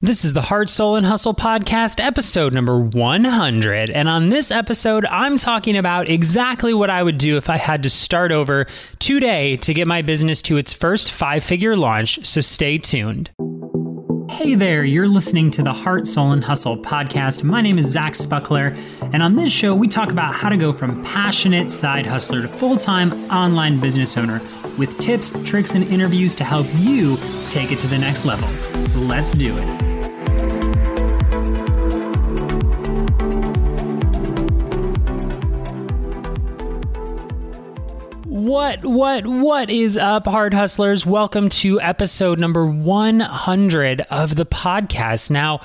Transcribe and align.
This 0.00 0.24
is 0.24 0.32
the 0.32 0.42
Heart, 0.42 0.70
Soul, 0.70 0.94
and 0.94 1.04
Hustle 1.04 1.34
podcast, 1.34 1.98
episode 1.98 2.54
number 2.54 2.78
100. 2.78 3.90
And 3.90 4.08
on 4.08 4.28
this 4.28 4.52
episode, 4.52 5.04
I'm 5.06 5.36
talking 5.36 5.76
about 5.76 6.08
exactly 6.08 6.72
what 6.72 6.88
I 6.88 7.02
would 7.02 7.18
do 7.18 7.36
if 7.36 7.50
I 7.50 7.56
had 7.56 7.82
to 7.82 7.90
start 7.90 8.30
over 8.30 8.66
today 9.00 9.56
to 9.56 9.74
get 9.74 9.88
my 9.88 10.02
business 10.02 10.40
to 10.42 10.56
its 10.56 10.72
first 10.72 11.10
five 11.10 11.42
figure 11.42 11.76
launch. 11.76 12.24
So 12.24 12.40
stay 12.40 12.78
tuned. 12.78 13.32
Hey 14.30 14.54
there, 14.54 14.84
you're 14.84 15.08
listening 15.08 15.50
to 15.50 15.64
the 15.64 15.72
Heart, 15.72 16.06
Soul, 16.06 16.30
and 16.30 16.44
Hustle 16.44 16.78
podcast. 16.78 17.42
My 17.42 17.60
name 17.60 17.76
is 17.76 17.86
Zach 17.86 18.12
Spuckler, 18.12 18.78
and 19.12 19.20
on 19.20 19.34
this 19.34 19.52
show, 19.52 19.74
we 19.74 19.88
talk 19.88 20.12
about 20.12 20.32
how 20.32 20.48
to 20.48 20.56
go 20.56 20.72
from 20.72 21.02
passionate 21.02 21.72
side 21.72 22.06
hustler 22.06 22.42
to 22.42 22.46
full 22.46 22.76
time 22.76 23.28
online 23.32 23.80
business 23.80 24.16
owner 24.16 24.40
with 24.78 24.98
tips, 24.98 25.32
tricks, 25.44 25.74
and 25.74 25.84
interviews 25.84 26.34
to 26.36 26.44
help 26.44 26.66
you 26.76 27.18
take 27.48 27.72
it 27.72 27.78
to 27.80 27.86
the 27.88 27.98
next 27.98 28.24
level. 28.24 28.48
Let's 28.98 29.32
do 29.32 29.54
it. 29.56 29.88
What, 38.24 38.82
what, 38.82 39.26
what 39.26 39.68
is 39.68 39.98
up, 39.98 40.26
heart 40.26 40.54
Hustlers? 40.54 41.04
Welcome 41.04 41.50
to 41.50 41.78
episode 41.82 42.38
number 42.38 42.64
100 42.64 44.00
of 44.10 44.36
the 44.36 44.46
podcast. 44.46 45.30
Now, 45.30 45.60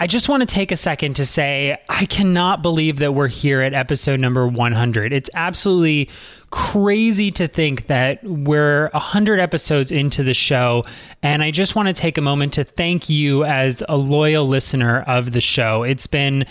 I 0.00 0.06
just 0.06 0.28
want 0.28 0.42
to 0.42 0.46
take 0.46 0.70
a 0.70 0.76
second 0.76 1.16
to 1.16 1.26
say 1.26 1.76
I 1.88 2.06
cannot 2.06 2.62
believe 2.62 2.98
that 2.98 3.14
we're 3.14 3.26
here 3.26 3.62
at 3.62 3.74
episode 3.74 4.20
number 4.20 4.46
100. 4.46 5.12
It's 5.12 5.28
absolutely 5.34 6.08
crazy 6.50 7.32
to 7.32 7.48
think 7.48 7.88
that 7.88 8.22
we're 8.22 8.90
100 8.90 9.40
episodes 9.40 9.90
into 9.90 10.22
the 10.22 10.34
show. 10.34 10.84
And 11.24 11.42
I 11.42 11.50
just 11.50 11.74
want 11.74 11.88
to 11.88 11.92
take 11.92 12.16
a 12.16 12.20
moment 12.20 12.52
to 12.54 12.62
thank 12.64 13.08
you 13.08 13.44
as 13.44 13.82
a 13.88 13.96
loyal 13.96 14.46
listener 14.46 15.00
of 15.08 15.32
the 15.32 15.40
show. 15.40 15.82
It's 15.82 16.06
been 16.06 16.46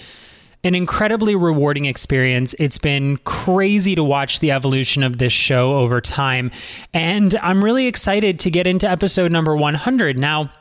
an 0.66 0.76
incredibly 0.76 1.34
rewarding 1.34 1.86
experience. 1.86 2.54
It's 2.60 2.78
been 2.78 3.16
crazy 3.18 3.96
to 3.96 4.04
watch 4.04 4.42
the 4.42 4.52
evolution 4.52 5.04
of 5.04 5.20
this 5.20 5.32
show 5.32 5.76
over 5.76 6.02
time. 6.02 6.52
And 6.94 7.34
I'm 7.36 7.64
really 7.64 7.88
excited 7.88 8.40
to 8.40 8.52
get 8.52 8.68
into 8.68 8.90
episode 8.90 9.32
number 9.32 9.56
100. 9.56 10.18
Now, 10.18 10.52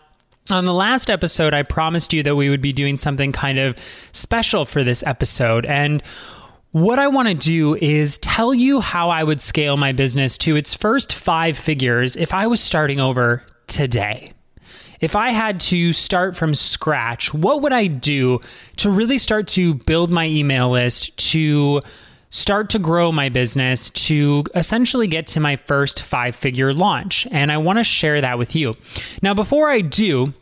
on 0.50 0.64
the 0.64 0.74
last 0.74 1.10
episode, 1.10 1.54
I 1.54 1.62
promised 1.62 2.12
you 2.12 2.22
that 2.22 2.36
we 2.36 2.50
would 2.50 2.62
be 2.62 2.72
doing 2.72 2.98
something 2.98 3.32
kind 3.32 3.58
of 3.58 3.76
special 4.12 4.64
for 4.66 4.84
this 4.84 5.02
episode. 5.04 5.66
And 5.66 6.02
what 6.72 6.98
I 6.98 7.08
want 7.08 7.28
to 7.28 7.34
do 7.34 7.74
is 7.76 8.18
tell 8.18 8.54
you 8.54 8.80
how 8.80 9.10
I 9.10 9.24
would 9.24 9.40
scale 9.40 9.76
my 9.76 9.92
business 9.92 10.36
to 10.38 10.56
its 10.56 10.74
first 10.74 11.14
five 11.14 11.56
figures 11.56 12.16
if 12.16 12.34
I 12.34 12.46
was 12.46 12.60
starting 12.60 13.00
over 13.00 13.42
today 13.66 14.32
if 15.00 15.14
I 15.14 15.30
had 15.30 15.60
to 15.60 15.92
start 15.92 16.36
from 16.36 16.54
scratch, 16.54 17.32
what 17.34 17.62
would 17.62 17.72
I 17.72 17.86
do 17.86 18.40
to 18.76 18.90
really 18.90 19.18
start 19.18 19.46
to 19.48 19.74
build 19.74 20.10
my 20.10 20.26
email 20.26 20.70
list, 20.70 21.16
to 21.32 21.82
start 22.36 22.68
to 22.68 22.78
grow 22.78 23.10
my 23.10 23.30
business, 23.30 23.88
to 23.88 24.44
essentially 24.54 25.06
get 25.06 25.26
to 25.28 25.40
my 25.40 25.56
first 25.56 26.02
five 26.02 26.36
figure 26.36 26.74
launch? 26.74 27.26
And 27.30 27.50
I 27.50 27.56
want 27.56 27.78
to 27.78 27.84
share 27.84 28.20
that 28.20 28.36
with 28.36 28.54
you. 28.54 28.74
Now, 29.22 29.32
before 29.32 29.70
I 29.70 29.80
do, 29.80 30.34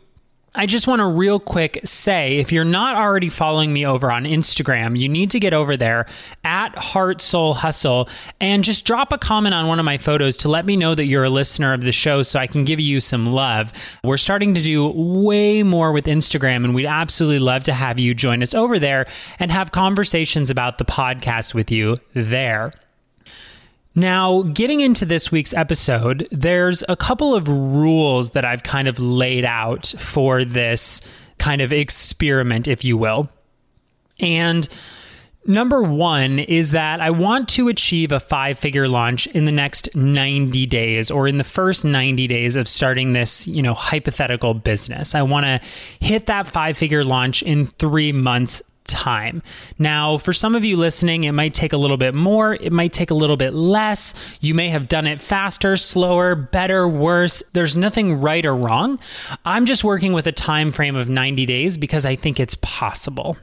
I 0.57 0.67
just 0.67 0.87
want 0.87 1.01
to 1.01 1.05
real 1.05 1.41
quick 1.41 1.81
say 1.83 2.37
if 2.37 2.53
you're 2.53 2.63
not 2.63 2.95
already 2.95 3.27
following 3.27 3.73
me 3.73 3.85
over 3.85 4.09
on 4.09 4.23
Instagram, 4.23 4.97
you 4.97 5.09
need 5.09 5.31
to 5.31 5.39
get 5.39 5.53
over 5.53 5.75
there 5.75 6.05
at 6.45 6.77
Heart 6.77 7.21
Soul 7.21 7.53
Hustle 7.53 8.07
and 8.39 8.63
just 8.63 8.85
drop 8.85 9.11
a 9.11 9.17
comment 9.17 9.53
on 9.53 9.67
one 9.67 9.79
of 9.79 9.85
my 9.85 9.97
photos 9.97 10.37
to 10.37 10.49
let 10.49 10.65
me 10.65 10.77
know 10.77 10.95
that 10.95 11.07
you're 11.07 11.25
a 11.25 11.29
listener 11.29 11.73
of 11.73 11.81
the 11.81 11.91
show 11.91 12.21
so 12.23 12.39
I 12.39 12.47
can 12.47 12.63
give 12.63 12.79
you 12.79 13.01
some 13.01 13.25
love. 13.25 13.73
We're 14.05 14.15
starting 14.15 14.53
to 14.53 14.61
do 14.61 14.87
way 14.87 15.61
more 15.61 15.91
with 15.91 16.05
Instagram 16.05 16.63
and 16.63 16.73
we'd 16.73 16.85
absolutely 16.85 17.39
love 17.39 17.63
to 17.65 17.73
have 17.73 17.99
you 17.99 18.13
join 18.13 18.41
us 18.41 18.53
over 18.53 18.79
there 18.79 19.07
and 19.39 19.51
have 19.51 19.73
conversations 19.73 20.49
about 20.49 20.77
the 20.77 20.85
podcast 20.85 21.53
with 21.53 21.69
you 21.69 21.97
there. 22.13 22.71
Now, 23.97 24.41
getting 24.41 24.81
into 24.81 25.05
this 25.05 25.31
week's 25.31 25.53
episode, 25.53 26.27
there's 26.29 26.83
a 26.89 26.97
couple 26.97 27.33
of 27.33 27.47
rules 27.47 28.31
that 28.31 28.43
I've 28.43 28.61
kind 28.61 28.89
of 28.89 28.99
laid 28.99 29.45
out 29.45 29.87
for 29.97 30.43
this 30.43 30.99
kind 31.37 31.61
of 31.61 31.71
experiment, 31.71 32.67
if 32.67 32.83
you 32.83 32.97
will. 32.97 33.29
And 34.19 34.67
number 35.45 35.81
one 35.81 36.39
is 36.39 36.71
that 36.71 36.99
I 36.99 37.11
want 37.11 37.47
to 37.49 37.69
achieve 37.69 38.11
a 38.11 38.19
five 38.19 38.59
figure 38.59 38.89
launch 38.89 39.27
in 39.27 39.45
the 39.45 39.51
next 39.53 39.95
90 39.95 40.65
days 40.65 41.09
or 41.09 41.25
in 41.25 41.37
the 41.37 41.45
first 41.45 41.85
90 41.85 42.27
days 42.27 42.57
of 42.57 42.67
starting 42.67 43.13
this, 43.13 43.47
you 43.47 43.61
know, 43.61 43.73
hypothetical 43.73 44.53
business. 44.53 45.15
I 45.15 45.21
want 45.21 45.45
to 45.45 45.61
hit 45.99 46.27
that 46.27 46.47
five 46.47 46.77
figure 46.77 47.05
launch 47.05 47.43
in 47.43 47.67
three 47.67 48.11
months 48.11 48.61
time. 48.87 49.41
Now, 49.77 50.17
for 50.17 50.33
some 50.33 50.55
of 50.55 50.63
you 50.63 50.77
listening, 50.77 51.23
it 51.23 51.31
might 51.31 51.53
take 51.53 51.73
a 51.73 51.77
little 51.77 51.97
bit 51.97 52.15
more, 52.15 52.55
it 52.55 52.71
might 52.71 52.93
take 52.93 53.11
a 53.11 53.15
little 53.15 53.37
bit 53.37 53.53
less. 53.53 54.13
You 54.39 54.53
may 54.53 54.69
have 54.69 54.87
done 54.87 55.07
it 55.07 55.19
faster, 55.19 55.77
slower, 55.77 56.35
better, 56.35 56.87
worse. 56.87 57.43
There's 57.53 57.75
nothing 57.75 58.19
right 58.21 58.45
or 58.45 58.55
wrong. 58.55 58.99
I'm 59.45 59.65
just 59.65 59.83
working 59.83 60.13
with 60.13 60.27
a 60.27 60.31
time 60.31 60.71
frame 60.71 60.95
of 60.95 61.09
90 61.09 61.45
days 61.45 61.77
because 61.77 62.05
I 62.05 62.15
think 62.15 62.39
it's 62.39 62.55
possible. 62.61 63.37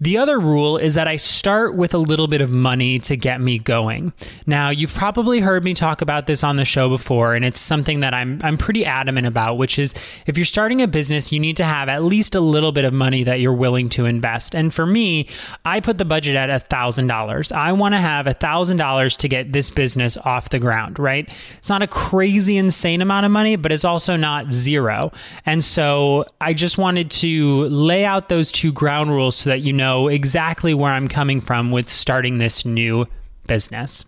The 0.00 0.18
other 0.18 0.38
rule 0.40 0.76
is 0.76 0.94
that 0.94 1.06
I 1.06 1.16
start 1.16 1.76
with 1.76 1.94
a 1.94 1.98
little 1.98 2.26
bit 2.26 2.40
of 2.40 2.50
money 2.50 2.98
to 3.00 3.16
get 3.16 3.40
me 3.40 3.58
going. 3.58 4.12
Now, 4.46 4.70
you've 4.70 4.92
probably 4.92 5.40
heard 5.40 5.64
me 5.64 5.72
talk 5.72 6.02
about 6.02 6.26
this 6.26 6.42
on 6.42 6.56
the 6.56 6.64
show 6.64 6.88
before, 6.88 7.34
and 7.34 7.44
it's 7.44 7.60
something 7.60 8.00
that 8.00 8.12
I'm, 8.12 8.40
I'm 8.42 8.58
pretty 8.58 8.84
adamant 8.84 9.26
about, 9.26 9.56
which 9.56 9.78
is 9.78 9.94
if 10.26 10.36
you're 10.36 10.44
starting 10.44 10.82
a 10.82 10.88
business, 10.88 11.32
you 11.32 11.38
need 11.38 11.56
to 11.58 11.64
have 11.64 11.88
at 11.88 12.02
least 12.02 12.34
a 12.34 12.40
little 12.40 12.72
bit 12.72 12.84
of 12.84 12.92
money 12.92 13.22
that 13.24 13.40
you're 13.40 13.54
willing 13.54 13.88
to 13.90 14.04
invest. 14.04 14.54
And 14.54 14.74
for 14.74 14.84
me, 14.84 15.28
I 15.64 15.80
put 15.80 15.98
the 15.98 16.04
budget 16.04 16.34
at 16.34 16.50
$1,000. 16.68 17.52
I 17.52 17.72
want 17.72 17.94
to 17.94 18.00
have 18.00 18.26
$1,000 18.26 19.16
to 19.16 19.28
get 19.28 19.52
this 19.52 19.70
business 19.70 20.16
off 20.18 20.50
the 20.50 20.58
ground, 20.58 20.98
right? 20.98 21.32
It's 21.58 21.70
not 21.70 21.82
a 21.82 21.86
crazy, 21.86 22.56
insane 22.56 23.00
amount 23.00 23.26
of 23.26 23.32
money, 23.32 23.56
but 23.56 23.70
it's 23.70 23.84
also 23.84 24.16
not 24.16 24.52
zero. 24.52 25.12
And 25.46 25.62
so 25.62 26.24
I 26.40 26.52
just 26.52 26.78
wanted 26.78 27.10
to 27.12 27.64
lay 27.64 28.04
out 28.04 28.28
those 28.28 28.50
two 28.50 28.72
ground 28.72 29.10
rules 29.10 29.33
so 29.34 29.50
that 29.50 29.60
you 29.60 29.72
know 29.72 30.08
exactly 30.08 30.74
where 30.74 30.92
I'm 30.92 31.08
coming 31.08 31.40
from 31.40 31.70
with 31.70 31.90
starting 31.90 32.38
this 32.38 32.64
new 32.64 33.06
business. 33.46 34.04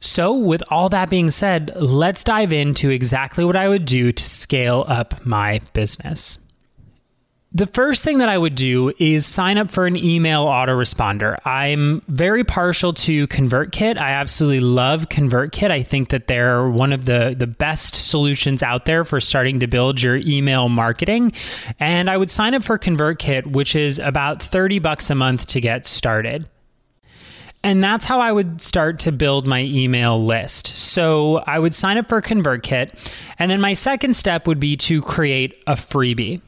So, 0.00 0.34
with 0.34 0.62
all 0.70 0.88
that 0.90 1.10
being 1.10 1.30
said, 1.30 1.72
let's 1.74 2.22
dive 2.22 2.52
into 2.52 2.90
exactly 2.90 3.44
what 3.44 3.56
I 3.56 3.68
would 3.68 3.84
do 3.84 4.12
to 4.12 4.24
scale 4.24 4.84
up 4.86 5.24
my 5.24 5.60
business. 5.72 6.38
The 7.56 7.66
first 7.66 8.04
thing 8.04 8.18
that 8.18 8.28
I 8.28 8.36
would 8.36 8.54
do 8.54 8.92
is 8.98 9.24
sign 9.24 9.56
up 9.56 9.70
for 9.70 9.86
an 9.86 9.96
email 9.96 10.44
autoresponder. 10.44 11.38
I'm 11.46 12.02
very 12.06 12.44
partial 12.44 12.92
to 12.92 13.26
ConvertKit. 13.28 13.96
I 13.96 14.10
absolutely 14.10 14.60
love 14.60 15.08
ConvertKit. 15.08 15.70
I 15.70 15.82
think 15.82 16.10
that 16.10 16.26
they're 16.26 16.68
one 16.68 16.92
of 16.92 17.06
the, 17.06 17.34
the 17.34 17.46
best 17.46 17.94
solutions 17.94 18.62
out 18.62 18.84
there 18.84 19.06
for 19.06 19.22
starting 19.22 19.60
to 19.60 19.66
build 19.66 20.02
your 20.02 20.16
email 20.16 20.68
marketing. 20.68 21.32
And 21.80 22.10
I 22.10 22.18
would 22.18 22.30
sign 22.30 22.52
up 22.52 22.62
for 22.62 22.78
ConvertKit, 22.78 23.46
which 23.46 23.74
is 23.74 23.98
about 24.00 24.42
30 24.42 24.78
bucks 24.80 25.08
a 25.08 25.14
month 25.14 25.46
to 25.46 25.60
get 25.62 25.86
started. 25.86 26.46
And 27.64 27.82
that's 27.82 28.04
how 28.04 28.20
I 28.20 28.32
would 28.32 28.60
start 28.60 28.98
to 29.00 29.12
build 29.12 29.46
my 29.46 29.62
email 29.62 30.22
list. 30.22 30.66
So 30.66 31.38
I 31.46 31.58
would 31.58 31.74
sign 31.74 31.96
up 31.96 32.10
for 32.10 32.20
ConvertKit. 32.20 32.92
And 33.38 33.50
then 33.50 33.62
my 33.62 33.72
second 33.72 34.14
step 34.14 34.46
would 34.46 34.60
be 34.60 34.76
to 34.76 35.00
create 35.00 35.62
a 35.66 35.72
freebie. 35.72 36.42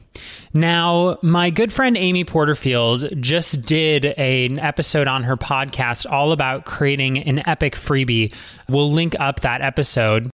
Now, 0.53 1.17
my 1.21 1.49
good 1.49 1.71
friend 1.71 1.97
Amy 1.97 2.23
Porterfield 2.23 3.21
just 3.21 3.63
did 3.63 4.05
a, 4.05 4.45
an 4.45 4.59
episode 4.59 5.07
on 5.07 5.23
her 5.23 5.37
podcast 5.37 6.09
all 6.09 6.31
about 6.31 6.65
creating 6.65 7.19
an 7.19 7.47
epic 7.47 7.75
freebie. 7.75 8.33
We'll 8.67 8.91
link 8.91 9.15
up 9.19 9.41
that 9.41 9.61
episode 9.61 10.29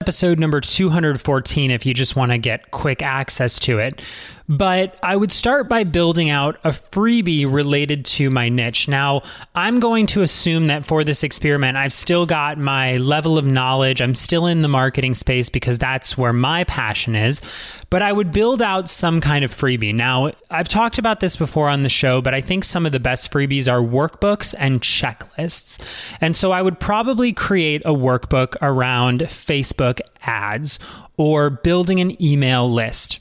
episode 0.00 0.38
number 0.38 0.60
214 0.60 1.70
if 1.70 1.84
you 1.84 1.92
just 1.92 2.16
want 2.16 2.32
to 2.32 2.38
get 2.38 2.70
quick 2.70 3.02
access 3.02 3.58
to 3.58 3.78
it. 3.78 4.02
But 4.48 4.98
I 5.02 5.14
would 5.14 5.30
start 5.30 5.68
by 5.68 5.84
building 5.84 6.30
out 6.30 6.56
a 6.64 6.70
freebie 6.70 7.50
related 7.50 8.06
to 8.06 8.30
my 8.30 8.48
niche. 8.48 8.88
Now, 8.88 9.22
I'm 9.54 9.78
going 9.78 10.06
to 10.06 10.22
assume 10.22 10.68
that 10.68 10.86
for 10.86 11.04
this 11.04 11.22
experiment, 11.22 11.76
I've 11.76 11.92
still 11.92 12.24
got 12.24 12.56
my 12.56 12.96
level 12.96 13.36
of 13.36 13.44
knowledge. 13.44 14.00
I'm 14.00 14.14
still 14.14 14.46
in 14.46 14.62
the 14.62 14.68
marketing 14.68 15.12
space 15.12 15.50
because 15.50 15.76
that's 15.76 16.16
where 16.16 16.32
my 16.32 16.64
passion 16.64 17.14
is. 17.14 17.42
But 17.90 18.00
I 18.00 18.10
would 18.10 18.32
build 18.32 18.62
out 18.62 18.88
some 18.88 19.20
kind 19.20 19.44
of 19.44 19.54
freebie. 19.54 19.94
Now, 19.94 20.32
I've 20.50 20.68
talked 20.68 20.98
about 20.98 21.20
this 21.20 21.36
before 21.36 21.68
on 21.68 21.82
the 21.82 21.90
show, 21.90 22.22
but 22.22 22.32
I 22.32 22.40
think 22.40 22.64
some 22.64 22.86
of 22.86 22.92
the 22.92 23.00
best 23.00 23.30
freebies 23.30 23.70
are 23.70 23.80
workbooks 23.80 24.54
and 24.56 24.80
checklists. 24.80 25.78
And 26.22 26.34
so 26.34 26.52
I 26.52 26.62
would 26.62 26.80
probably 26.80 27.34
create 27.34 27.82
a 27.84 27.92
workbook 27.92 28.56
around 28.62 29.20
Facebook 29.20 30.00
ads 30.22 30.78
or 31.18 31.50
building 31.50 32.00
an 32.00 32.22
email 32.22 32.70
list. 32.70 33.18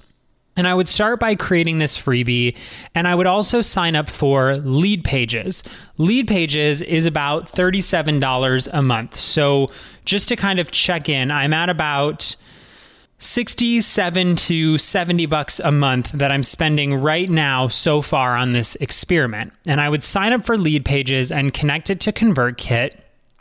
And 0.57 0.67
I 0.67 0.73
would 0.73 0.89
start 0.89 1.19
by 1.19 1.35
creating 1.35 1.77
this 1.77 1.97
freebie, 1.97 2.57
and 2.93 3.07
I 3.07 3.15
would 3.15 3.27
also 3.27 3.61
sign 3.61 3.95
up 3.95 4.09
for 4.09 4.55
Leadpages. 4.55 5.65
Lead 5.97 6.27
Pages 6.27 6.81
is 6.81 7.05
about 7.05 7.51
$37 7.51 8.67
a 8.73 8.81
month. 8.81 9.17
So, 9.17 9.69
just 10.03 10.27
to 10.29 10.35
kind 10.35 10.59
of 10.59 10.71
check 10.71 11.07
in, 11.07 11.31
I'm 11.31 11.53
at 11.53 11.69
about 11.69 12.35
67 13.19 14.35
to 14.35 14.77
70 14.77 15.25
bucks 15.27 15.59
a 15.59 15.71
month 15.71 16.11
that 16.11 16.31
I'm 16.31 16.43
spending 16.43 16.95
right 16.95 17.29
now 17.29 17.67
so 17.67 18.01
far 18.01 18.35
on 18.35 18.51
this 18.51 18.75
experiment. 18.75 19.53
And 19.65 19.79
I 19.79 19.89
would 19.89 20.03
sign 20.03 20.33
up 20.33 20.45
for 20.45 20.57
Leadpages 20.57 21.35
and 21.35 21.53
connect 21.53 21.89
it 21.89 21.99
to 22.01 22.11
ConvertKit 22.11 22.95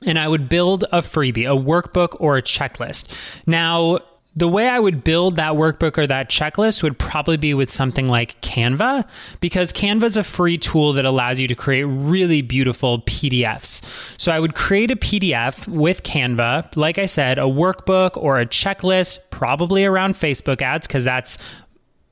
and 0.05 0.19
I 0.19 0.29
would 0.29 0.49
build 0.49 0.85
a 0.93 1.01
freebie, 1.01 1.47
a 1.47 1.57
workbook 1.57 2.17
or 2.21 2.37
a 2.37 2.43
checklist. 2.43 3.07
Now, 3.47 4.01
the 4.37 4.47
way 4.47 4.69
I 4.69 4.79
would 4.79 5.03
build 5.03 5.37
that 5.37 5.55
workbook 5.55 5.97
or 5.97 6.07
that 6.07 6.29
checklist 6.29 6.83
would 6.83 6.99
probably 6.99 7.39
be 7.39 7.55
with 7.55 7.71
something 7.71 8.07
like 8.07 8.39
Canva, 8.43 9.09
because 9.41 9.73
Canva 9.73 10.03
is 10.03 10.19
a 10.19 10.23
free 10.23 10.59
tool 10.59 10.93
that 10.93 11.07
allows 11.07 11.41
you 11.41 11.49
to 11.49 11.55
create 11.55 11.85
really 11.85 12.43
beautiful 12.43 13.01
PDFs. 13.03 13.83
So 14.19 14.31
I 14.31 14.39
would 14.39 14.55
create 14.55 14.91
a 14.91 14.97
PDF 14.97 15.67
with 15.67 16.03
Canva, 16.03 16.77
like 16.77 16.99
I 16.99 17.07
said, 17.07 17.39
a 17.39 17.43
workbook 17.43 18.17
or 18.17 18.39
a 18.39 18.47
checklist, 18.47 19.21
probably 19.31 19.87
around 19.87 20.15
Facebook 20.15 20.61
ads, 20.61 20.87
because 20.87 21.05
that's 21.05 21.39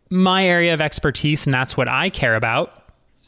my 0.08 0.46
area 0.46 0.72
of 0.72 0.80
expertise 0.80 1.46
and 1.46 1.52
that's 1.52 1.76
what 1.76 1.88
I 1.88 2.08
care 2.08 2.36
about. 2.36 2.80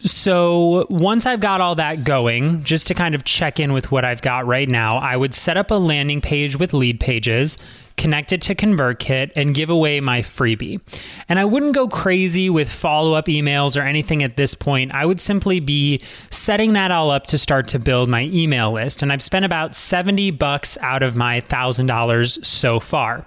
So 0.03 0.87
once 0.91 1.27
I've 1.27 1.41
got 1.41 1.61
all 1.61 1.75
that 1.77 2.05
going, 2.05 2.65
just 2.65 2.87
to 2.89 2.95
kind 2.95 3.15
of 3.15 3.25
check 3.25 3.59
in 3.59 3.73
with 3.73 3.91
what 3.91 4.05
I've 4.05 4.23
got 4.23 4.47
right 4.47 4.69
now, 4.69 4.99
I 4.99 5.17
would 5.17 5.35
set 5.35 5.57
up 5.57 5.71
a 5.71 5.75
landing 5.75 6.21
page 6.21 6.59
with 6.59 6.73
Leadpages, 6.73 7.57
connect 7.86 7.86
it 7.99 8.41
to 8.43 8.55
ConvertKit, 8.55 9.33
and 9.37 9.55
give 9.55 9.71
away 9.71 10.01
my 10.01 10.23
freebie. 10.23 10.81
And 11.29 11.39
I 11.39 11.45
wouldn't 11.45 11.75
go 11.75 11.89
crazy 11.89 12.49
with 12.49 12.71
follow 12.71 13.15
up 13.15 13.27
emails 13.27 13.81
or 13.81 13.85
anything 13.85 14.23
at 14.23 14.37
this 14.37 14.55
point. 14.55 14.95
I 14.95 15.05
would 15.05 15.21
simply 15.21 15.61
be 15.61 16.01
setting 16.31 16.75
that 16.75 16.91
all 16.91 17.11
up 17.11 17.27
to 17.29 17.39
start 17.39 17.69
to 17.69 17.79
build 17.79 18.09
my 18.09 18.23
email 18.33 18.73
list. 18.73 19.03
And 19.03 19.13
I've 19.13 19.23
spent 19.23 19.45
about 19.45 19.75
70 19.75 20.31
bucks 20.33 20.79
out 20.81 21.03
of 21.03 21.17
my 21.17 21.41
$1,000 21.43 22.45
so 22.45 22.81
far. 22.81 23.27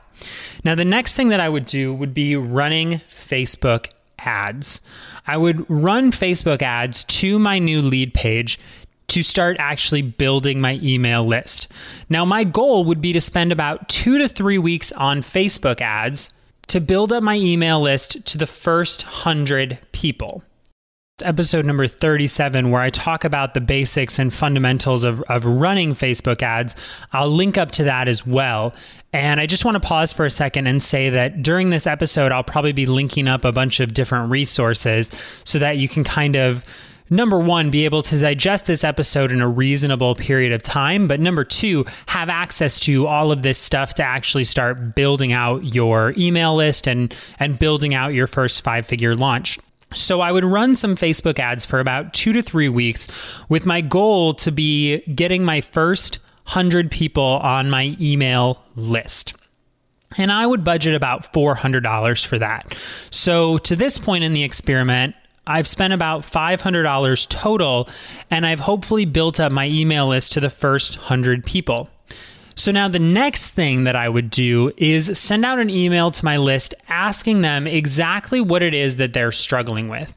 Now, 0.63 0.75
the 0.75 0.85
next 0.85 1.15
thing 1.15 1.29
that 1.29 1.39
I 1.39 1.49
would 1.49 1.65
do 1.65 1.93
would 1.93 2.13
be 2.13 2.35
running 2.35 3.01
Facebook 3.09 3.87
ads. 4.17 4.81
I 5.25 5.37
would 5.37 5.69
run 5.69 6.11
Facebook 6.11 6.61
ads 6.61 7.03
to 7.05 7.39
my 7.39 7.59
new 7.59 7.81
lead 7.81 8.13
page 8.13 8.59
to 9.09 9.23
start 9.23 9.57
actually 9.59 10.01
building 10.01 10.61
my 10.61 10.79
email 10.81 11.23
list. 11.23 11.67
Now, 12.09 12.25
my 12.25 12.43
goal 12.43 12.85
would 12.85 13.01
be 13.01 13.13
to 13.13 13.21
spend 13.21 13.51
about 13.51 13.89
two 13.89 14.17
to 14.17 14.27
three 14.27 14.57
weeks 14.57 14.91
on 14.93 15.21
Facebook 15.21 15.81
ads 15.81 16.29
to 16.67 16.79
build 16.79 17.11
up 17.11 17.23
my 17.23 17.35
email 17.35 17.81
list 17.81 18.25
to 18.27 18.37
the 18.37 18.47
first 18.47 19.01
hundred 19.01 19.79
people 19.91 20.43
episode 21.21 21.65
number 21.65 21.87
37 21.87 22.71
where 22.71 22.81
I 22.81 22.89
talk 22.89 23.23
about 23.23 23.53
the 23.53 23.61
basics 23.61 24.19
and 24.19 24.33
fundamentals 24.33 25.03
of, 25.03 25.21
of 25.23 25.45
running 25.45 25.93
Facebook 25.93 26.41
ads. 26.41 26.75
I'll 27.11 27.29
link 27.29 27.57
up 27.57 27.71
to 27.71 27.83
that 27.85 28.07
as 28.07 28.25
well. 28.25 28.73
And 29.11 29.39
I 29.39 29.45
just 29.45 29.65
want 29.65 29.75
to 29.75 29.79
pause 29.79 30.13
for 30.13 30.25
a 30.25 30.29
second 30.29 30.67
and 30.67 30.81
say 30.81 31.09
that 31.09 31.41
during 31.41 31.69
this 31.69 31.87
episode, 31.87 32.31
I'll 32.31 32.43
probably 32.43 32.73
be 32.73 32.85
linking 32.85 33.27
up 33.27 33.43
a 33.45 33.51
bunch 33.51 33.79
of 33.79 33.93
different 33.93 34.31
resources 34.31 35.11
so 35.43 35.59
that 35.59 35.77
you 35.77 35.89
can 35.89 36.03
kind 36.03 36.35
of 36.35 36.63
number 37.09 37.39
one, 37.39 37.69
be 37.69 37.85
able 37.85 38.01
to 38.03 38.19
digest 38.19 38.65
this 38.65 38.83
episode 38.83 39.31
in 39.31 39.41
a 39.41 39.47
reasonable 39.47 40.15
period 40.15 40.51
of 40.51 40.63
time, 40.63 41.07
but 41.07 41.19
number 41.19 41.43
two, 41.43 41.85
have 42.07 42.29
access 42.29 42.79
to 42.81 43.07
all 43.07 43.31
of 43.31 43.41
this 43.41 43.57
stuff 43.57 43.93
to 43.95 44.03
actually 44.03 44.43
start 44.43 44.95
building 44.95 45.31
out 45.31 45.63
your 45.63 46.13
email 46.17 46.55
list 46.55 46.87
and 46.87 47.13
and 47.39 47.59
building 47.59 47.93
out 47.93 48.13
your 48.13 48.27
first 48.27 48.63
five 48.63 48.85
figure 48.85 49.15
launch. 49.15 49.59
So 49.93 50.21
I 50.21 50.31
would 50.31 50.45
run 50.45 50.75
some 50.75 50.95
Facebook 50.95 51.39
ads 51.39 51.65
for 51.65 51.79
about 51.79 52.13
two 52.13 52.31
to 52.33 52.41
three 52.41 52.69
weeks 52.69 53.07
with 53.49 53.65
my 53.65 53.81
goal 53.81 54.35
to 54.35 54.51
be 54.51 54.99
getting 55.15 55.43
my 55.43 55.61
first 55.61 56.19
100 56.45 56.91
people 56.91 57.23
on 57.23 57.69
my 57.69 57.95
email 57.99 58.61
list. 58.75 59.33
And 60.17 60.31
I 60.31 60.45
would 60.45 60.63
budget 60.63 60.95
about 60.95 61.31
$400 61.33 62.25
for 62.25 62.39
that. 62.39 62.75
So 63.11 63.57
to 63.59 63.75
this 63.75 63.97
point 63.97 64.23
in 64.23 64.33
the 64.33 64.43
experiment, 64.43 65.15
I've 65.49 65.67
spent 65.67 65.93
about 65.93 66.21
$500 66.21 67.27
total, 67.27 67.89
and 68.29 68.45
I've 68.45 68.59
hopefully 68.59 69.05
built 69.05 69.39
up 69.39 69.51
my 69.51 69.67
email 69.67 70.07
list 70.07 70.33
to 70.33 70.39
the 70.39 70.49
first 70.49 70.97
100 70.97 71.43
people. 71.43 71.89
So 72.55 72.71
now 72.71 72.87
the 72.87 72.99
next 72.99 73.51
thing 73.51 73.85
that 73.85 73.95
I 73.95 74.09
would 74.09 74.29
do 74.29 74.71
is 74.77 75.17
send 75.17 75.45
out 75.45 75.59
an 75.59 75.69
email 75.69 76.11
to 76.11 76.25
my 76.25 76.37
list 76.37 76.75
asking 76.89 77.41
them 77.41 77.65
exactly 77.65 78.41
what 78.41 78.61
it 78.61 78.73
is 78.73 78.97
that 78.97 79.13
they're 79.13 79.31
struggling 79.31 79.87
with. 79.87 80.13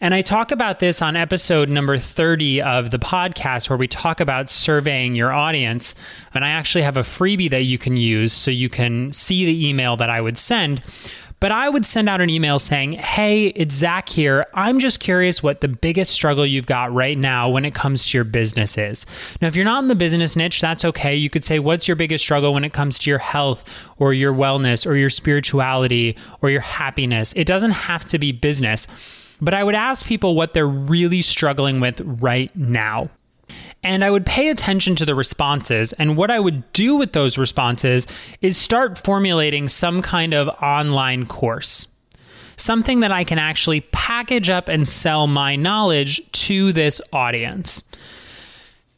And 0.00 0.12
I 0.12 0.20
talk 0.20 0.50
about 0.50 0.78
this 0.78 1.00
on 1.00 1.16
episode 1.16 1.70
number 1.70 1.96
30 1.96 2.60
of 2.60 2.90
the 2.90 2.98
podcast, 2.98 3.70
where 3.70 3.78
we 3.78 3.88
talk 3.88 4.20
about 4.20 4.50
surveying 4.50 5.14
your 5.14 5.32
audience. 5.32 5.94
And 6.34 6.44
I 6.44 6.50
actually 6.50 6.82
have 6.82 6.98
a 6.98 7.02
freebie 7.02 7.50
that 7.50 7.62
you 7.62 7.78
can 7.78 7.96
use 7.96 8.32
so 8.32 8.50
you 8.50 8.68
can 8.68 9.12
see 9.12 9.46
the 9.46 9.66
email 9.66 9.96
that 9.96 10.10
I 10.10 10.20
would 10.20 10.36
send. 10.36 10.82
But 11.46 11.52
I 11.52 11.68
would 11.68 11.86
send 11.86 12.08
out 12.08 12.20
an 12.20 12.28
email 12.28 12.58
saying, 12.58 12.94
Hey, 12.94 13.46
it's 13.50 13.72
Zach 13.72 14.08
here. 14.08 14.44
I'm 14.52 14.80
just 14.80 14.98
curious 14.98 15.44
what 15.44 15.60
the 15.60 15.68
biggest 15.68 16.10
struggle 16.12 16.44
you've 16.44 16.66
got 16.66 16.92
right 16.92 17.16
now 17.16 17.48
when 17.48 17.64
it 17.64 17.72
comes 17.72 18.04
to 18.06 18.18
your 18.18 18.24
business 18.24 18.76
is. 18.76 19.06
Now, 19.40 19.46
if 19.46 19.54
you're 19.54 19.64
not 19.64 19.80
in 19.80 19.86
the 19.86 19.94
business 19.94 20.34
niche, 20.34 20.60
that's 20.60 20.84
okay. 20.84 21.14
You 21.14 21.30
could 21.30 21.44
say, 21.44 21.60
What's 21.60 21.86
your 21.86 21.94
biggest 21.94 22.24
struggle 22.24 22.52
when 22.52 22.64
it 22.64 22.72
comes 22.72 22.98
to 22.98 23.10
your 23.10 23.20
health 23.20 23.62
or 23.98 24.12
your 24.12 24.32
wellness 24.32 24.88
or 24.88 24.96
your 24.96 25.08
spirituality 25.08 26.16
or 26.42 26.50
your 26.50 26.62
happiness? 26.62 27.32
It 27.36 27.46
doesn't 27.46 27.70
have 27.70 28.04
to 28.06 28.18
be 28.18 28.32
business. 28.32 28.88
but 29.40 29.54
I 29.54 29.62
would 29.62 29.76
ask 29.76 30.04
people 30.04 30.34
what 30.34 30.52
they're 30.52 30.66
really 30.66 31.22
struggling 31.22 31.78
with 31.78 32.00
right 32.00 32.50
now. 32.56 33.08
And 33.86 34.04
I 34.04 34.10
would 34.10 34.26
pay 34.26 34.48
attention 34.48 34.96
to 34.96 35.06
the 35.06 35.14
responses. 35.14 35.92
And 35.92 36.16
what 36.16 36.28
I 36.28 36.40
would 36.40 36.72
do 36.72 36.96
with 36.96 37.12
those 37.12 37.38
responses 37.38 38.08
is 38.42 38.56
start 38.56 38.98
formulating 38.98 39.68
some 39.68 40.02
kind 40.02 40.34
of 40.34 40.48
online 40.60 41.24
course. 41.24 41.86
Something 42.56 42.98
that 43.00 43.12
I 43.12 43.22
can 43.22 43.38
actually 43.38 43.82
package 43.92 44.50
up 44.50 44.68
and 44.68 44.88
sell 44.88 45.28
my 45.28 45.54
knowledge 45.54 46.20
to 46.32 46.72
this 46.72 47.00
audience. 47.12 47.84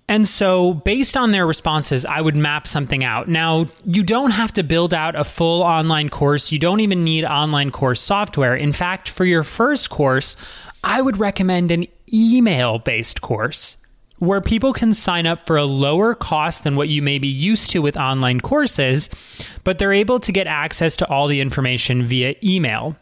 And 0.09 0.27
so, 0.27 0.73
based 0.73 1.19
on 1.19 1.33
their 1.33 1.47
responses, 1.47 2.07
I 2.07 2.23
would 2.23 2.37
map 2.37 2.67
something 2.67 3.05
out. 3.05 3.29
Now, 3.29 3.67
you 3.85 4.03
don't 4.03 4.31
have 4.31 4.55
to 4.55 4.63
build 4.63 4.95
out 4.95 5.15
a 5.17 5.25
full 5.25 5.63
online 5.63 6.09
course. 6.09 6.51
You 6.51 6.59
don't 6.59 6.81
even 6.81 7.05
need 7.05 7.27
online 7.27 7.73
course 7.73 8.01
software. 8.01 8.55
In 8.55 8.73
fact, 8.73 9.11
for 9.11 9.27
your 9.27 9.43
first 9.43 9.91
course, 9.91 10.35
I 10.83 11.03
would 11.03 11.19
recommend 11.19 11.71
an 11.71 11.89
email 12.11 12.79
based 12.79 13.21
course 13.21 13.77
where 14.19 14.41
people 14.41 14.73
can 14.73 14.93
sign 14.93 15.27
up 15.27 15.47
for 15.47 15.57
a 15.57 15.65
lower 15.65 16.15
cost 16.15 16.65
than 16.65 16.77
what 16.77 16.89
you 16.89 17.03
may 17.03 17.19
be 17.19 17.29
used 17.29 17.71
to 17.71 17.81
with 17.81 17.97
online 17.97 18.41
courses, 18.41 19.09
but 19.65 19.79
they're 19.79 19.93
able 19.93 20.21
to 20.21 20.33
get 20.33 20.47
access 20.47 20.97
to 20.97 21.09
all 21.09 21.29
the 21.29 21.41
information 21.41 22.03
via 22.03 22.35
email. 22.43 22.97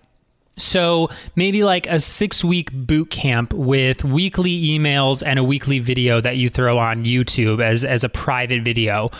So 0.58 1.10
maybe 1.34 1.64
like 1.64 1.86
a 1.86 2.00
six 2.00 2.42
week 2.42 2.72
boot 2.72 3.10
camp 3.10 3.52
with 3.52 4.04
weekly 4.04 4.68
emails 4.68 5.22
and 5.24 5.38
a 5.38 5.44
weekly 5.44 5.78
video 5.78 6.20
that 6.20 6.36
you 6.36 6.48
throw 6.48 6.78
on 6.78 7.04
YouTube 7.04 7.62
as, 7.62 7.84
as 7.84 8.04
a 8.04 8.08
private 8.08 8.62
video. 8.62 9.10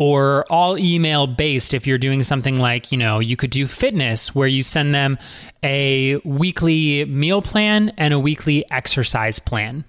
Or 0.00 0.44
all 0.48 0.78
email 0.78 1.26
based 1.26 1.74
if 1.74 1.84
you're 1.84 1.98
doing 1.98 2.22
something 2.22 2.56
like, 2.56 2.92
you 2.92 2.98
know, 2.98 3.18
you 3.18 3.36
could 3.36 3.50
do 3.50 3.66
fitness 3.66 4.32
where 4.32 4.46
you 4.46 4.62
send 4.62 4.94
them 4.94 5.18
a 5.64 6.16
weekly 6.24 7.04
meal 7.04 7.42
plan 7.42 7.92
and 7.96 8.14
a 8.14 8.18
weekly 8.18 8.64
exercise 8.70 9.40
plan. 9.40 9.84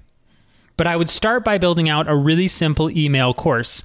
But 0.80 0.88
I 0.88 0.96
would 0.96 1.10
start 1.10 1.44
by 1.44 1.58
building 1.58 1.90
out 1.90 2.08
a 2.08 2.16
really 2.16 2.48
simple 2.48 2.90
email 2.90 3.34
course. 3.34 3.84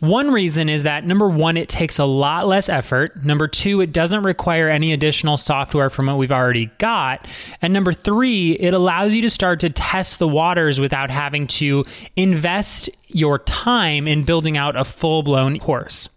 One 0.00 0.32
reason 0.32 0.68
is 0.68 0.82
that 0.82 1.06
number 1.06 1.28
one, 1.28 1.56
it 1.56 1.68
takes 1.68 1.96
a 1.96 2.04
lot 2.04 2.48
less 2.48 2.68
effort. 2.68 3.24
Number 3.24 3.46
two, 3.46 3.80
it 3.80 3.92
doesn't 3.92 4.24
require 4.24 4.68
any 4.68 4.92
additional 4.92 5.36
software 5.36 5.90
from 5.90 6.06
what 6.06 6.18
we've 6.18 6.32
already 6.32 6.72
got. 6.78 7.24
And 7.62 7.72
number 7.72 7.92
three, 7.92 8.54
it 8.54 8.74
allows 8.74 9.14
you 9.14 9.22
to 9.22 9.30
start 9.30 9.60
to 9.60 9.70
test 9.70 10.18
the 10.18 10.26
waters 10.26 10.80
without 10.80 11.08
having 11.08 11.46
to 11.46 11.84
invest 12.16 12.90
your 13.06 13.38
time 13.38 14.08
in 14.08 14.24
building 14.24 14.56
out 14.56 14.74
a 14.74 14.82
full 14.82 15.22
blown 15.22 15.60
course. 15.60 16.08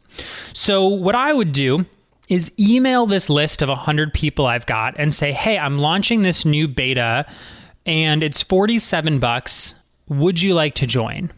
So, 0.52 0.88
what 0.88 1.14
I 1.14 1.32
would 1.32 1.52
do 1.52 1.86
is 2.28 2.52
email 2.60 3.06
this 3.06 3.30
list 3.30 3.62
of 3.62 3.70
100 3.70 4.16
people 4.16 4.48
I've 4.48 4.66
got 4.66 4.96
and 4.98 5.14
say, 5.14 5.32
hey, 5.32 5.60
I'm 5.60 5.78
launching 5.78 6.24
this 6.24 6.44
new 6.44 6.68
beta 6.68 7.28
and 7.86 8.24
it's 8.24 8.42
47 8.42 9.20
bucks. 9.20 9.76
Would 10.10 10.42
you 10.42 10.54
like 10.54 10.76
to 10.76 10.88
join? 10.88 11.32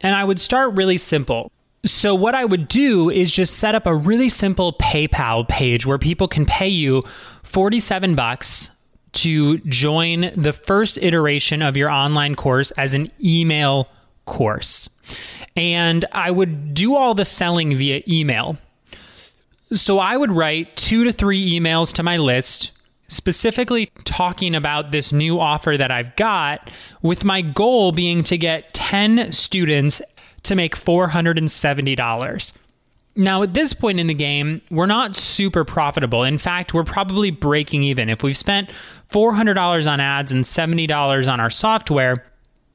And 0.00 0.14
I 0.14 0.24
would 0.24 0.40
start 0.40 0.74
really 0.74 0.98
simple. 0.98 1.50
So, 1.84 2.14
what 2.14 2.34
I 2.34 2.44
would 2.44 2.68
do 2.68 3.10
is 3.10 3.30
just 3.30 3.54
set 3.54 3.74
up 3.74 3.86
a 3.86 3.94
really 3.94 4.28
simple 4.28 4.72
PayPal 4.74 5.46
page 5.46 5.86
where 5.86 5.98
people 5.98 6.26
can 6.26 6.44
pay 6.44 6.68
you 6.68 7.02
47 7.44 8.14
bucks 8.16 8.70
to 9.12 9.58
join 9.58 10.32
the 10.34 10.52
first 10.52 10.98
iteration 11.00 11.62
of 11.62 11.76
your 11.76 11.90
online 11.90 12.34
course 12.34 12.72
as 12.72 12.94
an 12.94 13.10
email 13.22 13.88
course. 14.24 14.88
And 15.54 16.04
I 16.12 16.30
would 16.30 16.74
do 16.74 16.96
all 16.96 17.14
the 17.14 17.24
selling 17.24 17.76
via 17.76 18.02
email. 18.08 18.58
So, 19.72 20.00
I 20.00 20.16
would 20.16 20.32
write 20.32 20.76
two 20.76 21.04
to 21.04 21.12
three 21.12 21.58
emails 21.58 21.92
to 21.94 22.02
my 22.02 22.16
list 22.16 22.72
specifically 23.08 23.90
talking 24.04 24.54
about 24.54 24.90
this 24.90 25.12
new 25.12 25.38
offer 25.38 25.76
that 25.76 25.90
I've 25.90 26.14
got, 26.16 26.70
with 27.02 27.24
my 27.24 27.42
goal 27.42 27.92
being 27.92 28.22
to 28.24 28.36
get 28.38 28.74
10 28.74 29.32
students 29.32 30.02
to 30.44 30.54
make 30.54 30.76
$470. 30.76 32.52
Now, 33.18 33.42
at 33.42 33.54
this 33.54 33.72
point 33.72 33.98
in 33.98 34.08
the 34.08 34.14
game, 34.14 34.60
we're 34.70 34.86
not 34.86 35.16
super 35.16 35.64
profitable. 35.64 36.22
In 36.22 36.36
fact, 36.36 36.74
we're 36.74 36.84
probably 36.84 37.30
breaking 37.30 37.82
even. 37.82 38.10
If 38.10 38.22
we've 38.22 38.36
spent 38.36 38.70
$400 39.10 39.90
on 39.90 40.00
ads 40.00 40.32
and 40.32 40.44
$70 40.44 41.32
on 41.32 41.40
our 41.40 41.48
software, 41.48 42.26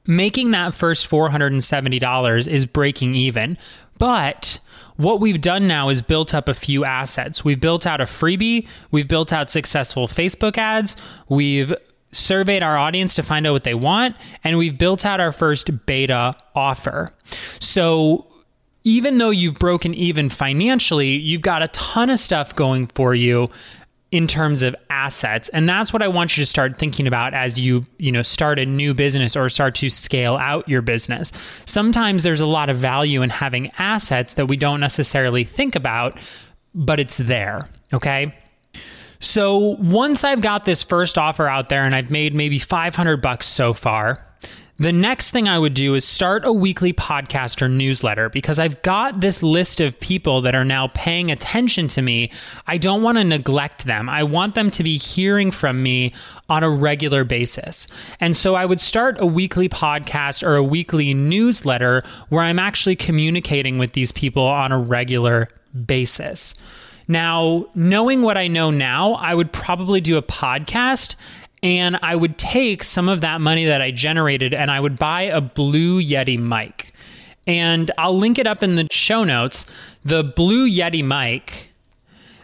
making 0.06 0.50
that 0.50 0.74
first 0.74 1.08
$470 1.08 2.48
is 2.48 2.66
breaking 2.66 3.14
even. 3.14 3.56
But 3.98 4.58
what 4.96 5.20
we've 5.20 5.40
done 5.40 5.66
now 5.66 5.88
is 5.88 6.02
built 6.02 6.34
up 6.34 6.48
a 6.48 6.54
few 6.54 6.84
assets. 6.84 7.44
We've 7.44 7.60
built 7.60 7.86
out 7.86 8.00
a 8.00 8.04
freebie, 8.04 8.66
we've 8.90 9.08
built 9.08 9.32
out 9.32 9.50
successful 9.50 10.08
Facebook 10.08 10.58
ads, 10.58 10.96
we've 11.28 11.74
surveyed 12.12 12.62
our 12.62 12.76
audience 12.76 13.14
to 13.14 13.22
find 13.22 13.46
out 13.46 13.52
what 13.52 13.64
they 13.64 13.74
want, 13.74 14.16
and 14.44 14.58
we've 14.58 14.76
built 14.76 15.06
out 15.06 15.20
our 15.20 15.32
first 15.32 15.86
beta 15.86 16.36
offer. 16.54 17.14
So 17.58 18.26
even 18.84 19.18
though 19.18 19.30
you've 19.30 19.58
broken 19.58 19.94
even 19.94 20.28
financially, 20.28 21.10
you've 21.10 21.42
got 21.42 21.62
a 21.62 21.68
ton 21.68 22.10
of 22.10 22.18
stuff 22.18 22.54
going 22.54 22.88
for 22.88 23.14
you 23.14 23.48
in 24.12 24.26
terms 24.26 24.62
of 24.62 24.76
assets. 24.90 25.48
And 25.48 25.68
that's 25.68 25.92
what 25.92 26.02
i 26.02 26.06
want 26.06 26.36
you 26.36 26.42
to 26.42 26.46
start 26.46 26.78
thinking 26.78 27.06
about 27.06 27.34
as 27.34 27.58
you 27.58 27.84
you 27.98 28.12
know 28.12 28.22
start 28.22 28.58
a 28.58 28.66
new 28.66 28.94
business 28.94 29.34
or 29.34 29.48
start 29.48 29.74
to 29.76 29.90
scale 29.90 30.36
out 30.36 30.68
your 30.68 30.82
business. 30.82 31.32
Sometimes 31.64 32.22
there's 32.22 32.40
a 32.40 32.46
lot 32.46 32.68
of 32.68 32.76
value 32.76 33.22
in 33.22 33.30
having 33.30 33.72
assets 33.78 34.34
that 34.34 34.46
we 34.46 34.56
don't 34.56 34.78
necessarily 34.80 35.42
think 35.42 35.74
about 35.74 36.16
but 36.74 37.00
it's 37.00 37.16
there 37.16 37.68
okay? 37.92 38.34
So 39.18 39.76
once 39.78 40.24
i've 40.24 40.40
got 40.40 40.64
this 40.64 40.82
first 40.82 41.16
offer 41.16 41.46
out 41.48 41.68
there 41.68 41.84
and 41.84 41.94
i've 41.94 42.10
made 42.10 42.34
maybe 42.34 42.58
500 42.58 43.22
bucks 43.22 43.46
so 43.46 43.72
far 43.72 44.26
the 44.78 44.92
next 44.92 45.30
thing 45.30 45.48
I 45.48 45.58
would 45.58 45.74
do 45.74 45.94
is 45.94 46.04
start 46.04 46.44
a 46.44 46.52
weekly 46.52 46.92
podcast 46.92 47.62
or 47.62 47.68
newsletter 47.68 48.28
because 48.28 48.58
I've 48.58 48.80
got 48.82 49.20
this 49.20 49.42
list 49.42 49.80
of 49.80 49.98
people 50.00 50.40
that 50.42 50.54
are 50.54 50.64
now 50.64 50.88
paying 50.88 51.30
attention 51.30 51.88
to 51.88 52.02
me. 52.02 52.32
I 52.66 52.78
don't 52.78 53.02
want 53.02 53.18
to 53.18 53.24
neglect 53.24 53.84
them. 53.84 54.08
I 54.08 54.24
want 54.24 54.54
them 54.54 54.70
to 54.72 54.82
be 54.82 54.96
hearing 54.96 55.50
from 55.50 55.82
me 55.82 56.14
on 56.48 56.64
a 56.64 56.70
regular 56.70 57.22
basis. 57.22 57.86
And 58.18 58.36
so 58.36 58.54
I 58.54 58.64
would 58.64 58.80
start 58.80 59.20
a 59.20 59.26
weekly 59.26 59.68
podcast 59.68 60.42
or 60.42 60.56
a 60.56 60.64
weekly 60.64 61.14
newsletter 61.14 62.02
where 62.30 62.42
I'm 62.42 62.58
actually 62.58 62.96
communicating 62.96 63.78
with 63.78 63.92
these 63.92 64.10
people 64.10 64.46
on 64.46 64.72
a 64.72 64.78
regular 64.78 65.48
basis. 65.86 66.54
Now, 67.08 67.66
knowing 67.74 68.22
what 68.22 68.38
I 68.38 68.46
know 68.46 68.70
now, 68.70 69.14
I 69.14 69.34
would 69.34 69.52
probably 69.52 70.00
do 70.00 70.16
a 70.16 70.22
podcast 70.22 71.14
and 71.62 71.98
I 72.02 72.16
would 72.16 72.38
take 72.38 72.82
some 72.82 73.08
of 73.08 73.20
that 73.20 73.40
money 73.40 73.66
that 73.66 73.80
I 73.80 73.90
generated 73.90 74.52
and 74.52 74.70
I 74.70 74.80
would 74.80 74.98
buy 74.98 75.22
a 75.22 75.40
Blue 75.40 76.02
Yeti 76.02 76.38
mic. 76.38 76.92
And 77.46 77.90
I'll 77.98 78.16
link 78.16 78.38
it 78.38 78.46
up 78.46 78.62
in 78.62 78.76
the 78.76 78.86
show 78.90 79.24
notes. 79.24 79.66
The 80.04 80.24
Blue 80.24 80.68
Yeti 80.68 81.04
mic, 81.04 81.70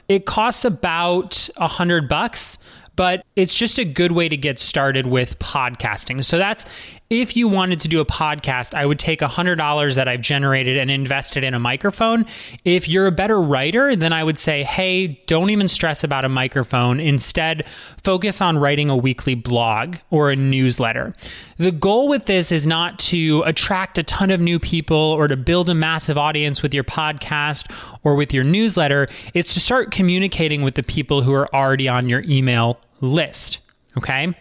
it 0.09 0.27
costs 0.27 0.65
about 0.65 1.49
a 1.57 1.69
hundred 1.69 2.09
bucks, 2.09 2.59
but 2.97 3.25
it's 3.37 3.55
just 3.55 3.79
a 3.79 3.85
good 3.85 4.13
way 4.13 4.29
to 4.29 4.37
get 4.37 4.59
started 4.59 5.07
with 5.07 5.39
podcasting. 5.39 6.25
So 6.25 6.39
that's 6.39 6.65
if 7.11 7.37
you 7.37 7.49
wanted 7.49 7.81
to 7.81 7.89
do 7.89 8.01
a 8.01 8.05
podcast, 8.05 8.75
I 8.75 8.85
would 8.85 8.99
take 8.99 9.21
$100 9.21 9.95
that 9.95 10.09
I've 10.09 10.21
generated 10.21 10.77
and 10.77 10.91
invest 10.91 11.39
it 11.39 11.45
in 11.45 11.55
a 11.55 11.59
microphone. 11.59 12.27
If 12.67 12.87
you're 12.87 13.07
a 13.07 13.13
better 13.13 13.41
writer, 13.41 13.97
then 13.97 14.13
I 14.13 14.23
would 14.23 14.39
say, 14.39 14.63
hey, 14.63 15.23
don't 15.27 15.49
even 15.49 15.69
stress 15.69 16.05
about 16.05 16.27
a 16.27 16.29
microphone. 16.29 17.01
Instead, 17.01 17.65
focus 18.03 18.43
on 18.43 18.59
writing 18.59 18.91
a 18.91 18.97
weekly 18.97 19.35
blog 19.35 19.97
or 20.11 20.31
a 20.31 20.37
newsletter. 20.37 21.15
The 21.57 21.73
goal 21.73 22.09
with 22.09 22.27
this 22.27 22.53
is 22.53 22.67
not 22.67 22.99
to 23.01 23.43
attract 23.47 23.97
a 23.97 24.03
ton 24.03 24.31
of 24.31 24.41
new 24.41 24.59
people 24.59 24.97
or 24.97 25.29
to 25.29 25.37
build 25.37 25.71
a 25.71 25.75
massive 25.75 26.19
audience 26.19 26.63
with 26.63 26.75
your 26.75 26.85
podcast 26.85 27.73
or 28.03 28.17
with 28.17 28.35
your 28.35 28.45
newsletter. 28.45 29.09
It's 29.33 29.55
to 29.55 29.61
start 29.61 29.91
communicating 29.91 30.61
with 30.61 30.75
the 30.75 30.83
people 30.83 31.23
who 31.23 31.33
are 31.33 31.53
already 31.55 31.89
on 31.89 32.11
your 32.11 32.23
email 32.27 32.79
list. 33.01 33.61
Okay. 33.97 34.35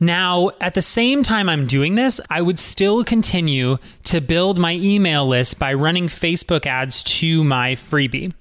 Now, 0.00 0.50
at 0.60 0.74
the 0.74 0.82
same 0.82 1.22
time 1.22 1.48
I'm 1.48 1.66
doing 1.66 1.94
this, 1.94 2.20
I 2.30 2.42
would 2.42 2.58
still 2.58 3.04
continue 3.04 3.78
to 4.04 4.20
build 4.20 4.58
my 4.58 4.74
email 4.74 5.26
list 5.26 5.58
by 5.58 5.74
running 5.74 6.08
Facebook 6.08 6.66
ads 6.66 7.02
to 7.04 7.44
my 7.44 7.74
freebie. 7.74 8.32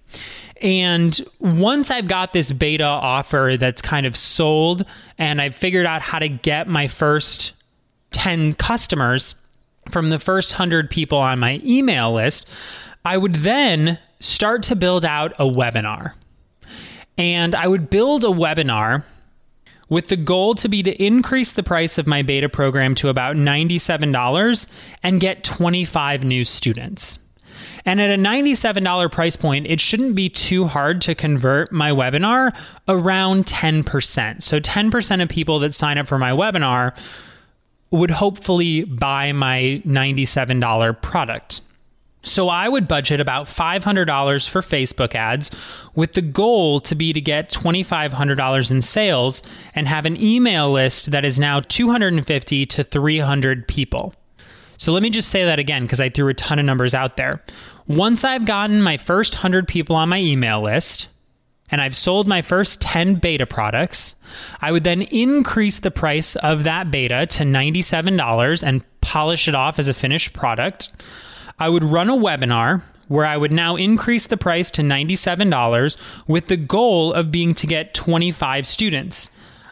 And 0.61 1.19
once 1.39 1.91
I've 1.91 2.07
got 2.07 2.33
this 2.33 2.51
beta 2.51 2.83
offer 2.83 3.57
that's 3.59 3.81
kind 3.81 4.05
of 4.05 4.15
sold 4.15 4.85
and 5.17 5.41
I've 5.41 5.55
figured 5.55 5.85
out 5.85 6.01
how 6.01 6.19
to 6.19 6.29
get 6.29 6.67
my 6.67 6.87
first 6.87 7.53
10 8.11 8.53
customers 8.53 9.35
from 9.91 10.09
the 10.09 10.19
first 10.19 10.53
100 10.53 10.89
people 10.89 11.17
on 11.17 11.39
my 11.39 11.61
email 11.63 12.13
list, 12.13 12.49
I 13.05 13.17
would 13.17 13.35
then 13.35 13.99
start 14.19 14.63
to 14.63 14.75
build 14.75 15.05
out 15.05 15.33
a 15.33 15.45
webinar. 15.45 16.13
And 17.17 17.55
I 17.55 17.67
would 17.67 17.89
build 17.89 18.23
a 18.23 18.29
webinar 18.29 19.05
with 19.89 20.07
the 20.07 20.17
goal 20.17 20.55
to 20.55 20.67
be 20.67 20.83
to 20.83 21.03
increase 21.03 21.53
the 21.53 21.63
price 21.63 21.97
of 21.97 22.07
my 22.07 22.21
beta 22.21 22.49
program 22.49 22.95
to 22.95 23.09
about 23.09 23.35
$97 23.35 24.67
and 25.03 25.19
get 25.19 25.43
25 25.43 26.23
new 26.23 26.43
students. 26.43 27.19
And 27.85 28.01
at 28.01 28.09
a 28.09 28.21
$97 28.21 29.11
price 29.11 29.35
point, 29.35 29.67
it 29.67 29.79
shouldn't 29.79 30.13
be 30.13 30.29
too 30.29 30.65
hard 30.65 31.01
to 31.03 31.15
convert 31.15 31.71
my 31.71 31.91
webinar 31.91 32.55
around 32.87 33.45
10%. 33.45 34.41
So 34.43 34.59
10% 34.59 35.23
of 35.23 35.29
people 35.29 35.59
that 35.59 35.73
sign 35.73 35.97
up 35.97 36.07
for 36.07 36.17
my 36.17 36.31
webinar 36.31 36.95
would 37.89 38.11
hopefully 38.11 38.83
buy 38.83 39.31
my 39.31 39.81
$97 39.85 41.01
product. 41.01 41.61
So 42.27 42.49
I 42.49 42.67
would 42.67 42.87
budget 42.87 43.21
about 43.21 43.47
$500 43.47 44.49
for 44.49 44.61
Facebook 44.61 45.15
ads 45.15 45.49
with 45.95 46.13
the 46.13 46.21
goal 46.21 46.79
to 46.81 46.93
be 46.93 47.13
to 47.13 47.21
get 47.21 47.49
$2,500 47.49 48.71
in 48.71 48.81
sales 48.81 49.41
and 49.73 49.87
have 49.87 50.05
an 50.05 50.21
email 50.21 50.71
list 50.71 51.11
that 51.11 51.25
is 51.25 51.39
now 51.39 51.61
250 51.61 52.65
to 52.65 52.83
300 52.83 53.67
people. 53.67 54.13
So 54.77 54.91
let 54.91 55.01
me 55.01 55.09
just 55.09 55.29
say 55.29 55.45
that 55.45 55.57
again 55.57 55.83
because 55.83 56.01
I 56.01 56.09
threw 56.09 56.27
a 56.27 56.33
ton 56.33 56.59
of 56.59 56.65
numbers 56.65 56.93
out 56.93 57.17
there. 57.17 57.43
Once 57.87 58.23
I've 58.23 58.45
gotten 58.45 58.81
my 58.81 58.97
first 58.97 59.35
100 59.35 59.67
people 59.67 59.95
on 59.95 60.09
my 60.09 60.19
email 60.19 60.61
list, 60.61 61.07
and 61.69 61.81
I've 61.81 61.95
sold 61.95 62.27
my 62.27 62.41
first 62.41 62.79
10 62.81 63.15
beta 63.15 63.45
products, 63.45 64.15
I 64.61 64.71
would 64.71 64.83
then 64.83 65.01
increase 65.03 65.79
the 65.79 65.91
price 65.91 66.35
of 66.37 66.63
that 66.63 66.91
beta 66.91 67.25
to 67.25 67.43
$97 67.43 68.63
and 68.63 68.83
polish 69.01 69.47
it 69.47 69.55
off 69.55 69.79
as 69.79 69.89
a 69.89 69.93
finished 69.93 70.33
product. 70.33 70.91
I 71.59 71.69
would 71.69 71.83
run 71.83 72.09
a 72.09 72.15
webinar 72.15 72.83
where 73.07 73.25
I 73.25 73.37
would 73.37 73.51
now 73.51 73.75
increase 73.75 74.27
the 74.27 74.37
price 74.37 74.69
to 74.71 74.81
$97 74.81 75.97
with 76.27 76.47
the 76.47 76.57
goal 76.57 77.13
of 77.13 77.31
being 77.31 77.53
to 77.55 77.67
get 77.67 77.93
25 77.93 78.67
students. 78.67 79.29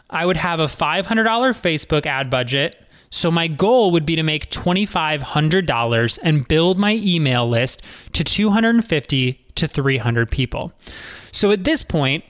I 0.08 0.24
would 0.26 0.36
have 0.36 0.60
a 0.60 0.66
$500 0.66 1.04
Facebook 1.04 2.06
ad 2.06 2.30
budget. 2.30 2.82
So 3.10 3.30
my 3.30 3.46
goal 3.46 3.92
would 3.92 4.04
be 4.04 4.16
to 4.16 4.22
make 4.22 4.50
$2,500 4.50 6.18
and 6.22 6.48
build 6.48 6.78
my 6.78 6.94
email 6.94 7.48
list 7.48 7.82
to 8.14 8.24
250 8.24 9.46
to 9.54 9.68
300 9.68 10.30
people. 10.30 10.72
So 11.32 11.50
at 11.50 11.64
this 11.64 11.82
point, 11.82 12.24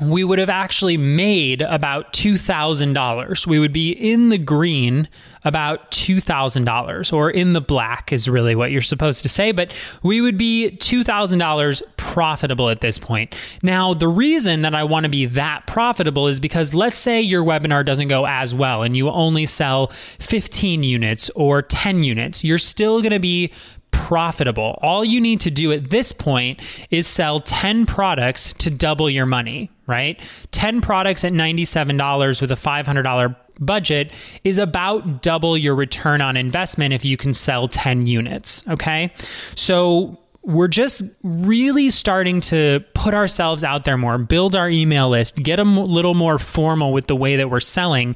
we 0.00 0.22
would 0.22 0.38
have 0.38 0.48
actually 0.48 0.96
made 0.96 1.60
about 1.62 2.12
$2,000. 2.12 3.46
We 3.46 3.58
would 3.58 3.72
be 3.72 3.90
in 3.90 4.28
the 4.28 4.38
green 4.38 5.08
about 5.44 5.90
$2,000, 5.90 7.12
or 7.12 7.30
in 7.30 7.52
the 7.52 7.60
black 7.60 8.12
is 8.12 8.28
really 8.28 8.54
what 8.54 8.70
you're 8.70 8.80
supposed 8.80 9.22
to 9.22 9.28
say, 9.28 9.50
but 9.50 9.72
we 10.04 10.20
would 10.20 10.38
be 10.38 10.70
$2,000 10.78 11.82
profitable 11.96 12.68
at 12.68 12.80
this 12.80 12.98
point. 12.98 13.34
Now, 13.62 13.92
the 13.92 14.06
reason 14.06 14.62
that 14.62 14.74
I 14.74 14.84
want 14.84 15.04
to 15.04 15.10
be 15.10 15.26
that 15.26 15.66
profitable 15.66 16.28
is 16.28 16.38
because 16.38 16.74
let's 16.74 16.98
say 16.98 17.20
your 17.20 17.44
webinar 17.44 17.84
doesn't 17.84 18.08
go 18.08 18.24
as 18.24 18.54
well 18.54 18.84
and 18.84 18.96
you 18.96 19.08
only 19.08 19.46
sell 19.46 19.88
15 19.88 20.84
units 20.84 21.28
or 21.30 21.62
10 21.62 22.04
units. 22.04 22.44
You're 22.44 22.58
still 22.58 23.00
going 23.00 23.12
to 23.12 23.18
be 23.18 23.52
profitable. 23.90 24.78
All 24.80 25.04
you 25.04 25.20
need 25.20 25.40
to 25.40 25.50
do 25.50 25.72
at 25.72 25.90
this 25.90 26.12
point 26.12 26.60
is 26.90 27.06
sell 27.06 27.40
10 27.40 27.84
products 27.86 28.52
to 28.54 28.70
double 28.70 29.10
your 29.10 29.26
money, 29.26 29.70
right? 29.88 30.20
10 30.52 30.80
products 30.80 31.24
at 31.24 31.32
$97 31.32 32.40
with 32.40 32.52
a 32.52 32.54
$500 32.54 33.36
budget 33.58 34.12
is 34.44 34.58
about 34.58 35.22
double 35.22 35.58
your 35.58 35.74
return 35.74 36.20
on 36.20 36.36
investment 36.36 36.94
if 36.94 37.04
you 37.04 37.16
can 37.16 37.34
sell 37.34 37.66
10 37.66 38.06
units, 38.06 38.66
okay? 38.68 39.12
So 39.56 40.20
we're 40.42 40.68
just 40.68 41.02
really 41.24 41.90
starting 41.90 42.40
to 42.40 42.84
put 42.94 43.14
ourselves 43.14 43.64
out 43.64 43.84
there 43.84 43.96
more, 43.96 44.16
build 44.18 44.54
our 44.54 44.68
email 44.68 45.08
list, 45.08 45.36
get 45.36 45.58
a 45.58 45.64
little 45.64 46.14
more 46.14 46.38
formal 46.38 46.92
with 46.92 47.06
the 47.06 47.16
way 47.16 47.36
that 47.36 47.50
we're 47.50 47.58
selling. 47.58 48.14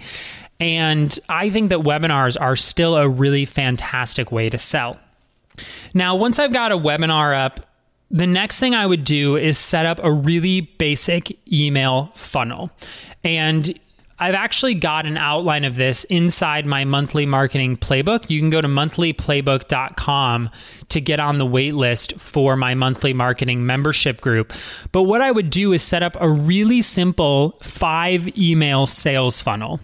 And 0.61 1.19
I 1.29 1.51
think 1.51 1.71
that 1.71 1.81
webinars 1.81 2.41
are 2.41 2.55
still 2.55 2.97
a 2.97 3.09
really 3.09 3.45
fantastic 3.45 4.31
way 4.31 4.49
to 4.49 4.59
sell. 4.59 4.97
Now, 5.93 6.17
once 6.17 6.39
I've 6.39 6.53
got 6.53 6.71
a 6.71 6.79
webinar 6.79 7.37
up, 7.37 7.67
the 8.13 8.27
next 8.27 8.61
thing 8.61 8.75
I 8.75 8.87
would 8.87 9.05
do 9.05 9.37
is 9.37 9.57
set 9.59 9.87
up 9.87 9.99
a 10.03 10.13
really 10.13 10.61
basic 10.61 11.37
email 11.51 12.13
funnel. 12.15 12.71
And 13.25 13.79
I've 14.19 14.35
actually 14.35 14.75
got 14.75 15.07
an 15.07 15.17
outline 15.17 15.65
of 15.65 15.75
this 15.75 16.05
inside 16.05 16.67
my 16.67 16.85
monthly 16.85 17.25
marketing 17.27 17.79
playbook. 17.79 18.31
You 18.31 18.39
can 18.39 18.51
go 18.51 18.61
to 18.61 18.69
monthlyplaybook.com 18.69 20.51
to 20.91 21.01
get 21.01 21.19
on 21.19 21.39
the 21.39 21.47
wait 21.47 21.75
list 21.75 22.21
for 22.21 22.55
my 22.55 22.75
monthly 22.75 23.15
marketing 23.15 23.65
membership 23.65 24.21
group. 24.21 24.53
But 24.93 25.05
what 25.05 25.23
I 25.23 25.33
would 25.33 25.51
do 25.51 25.73
is 25.73 25.83
set 25.83 26.03
up 26.03 26.17
a 26.21 26.29
really 26.29 26.83
simple 26.83 27.59
five 27.63 28.39
email 28.39 28.87
sales 28.87 29.41
funnel. 29.41 29.81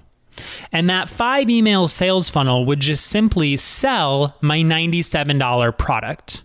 And 0.70 0.88
that 0.88 1.08
five 1.08 1.50
email 1.50 1.88
sales 1.88 2.30
funnel 2.30 2.64
would 2.66 2.78
just 2.78 3.06
simply 3.06 3.56
sell 3.56 4.37
my 4.40 4.58
$97 4.58 5.76
product. 5.78 6.42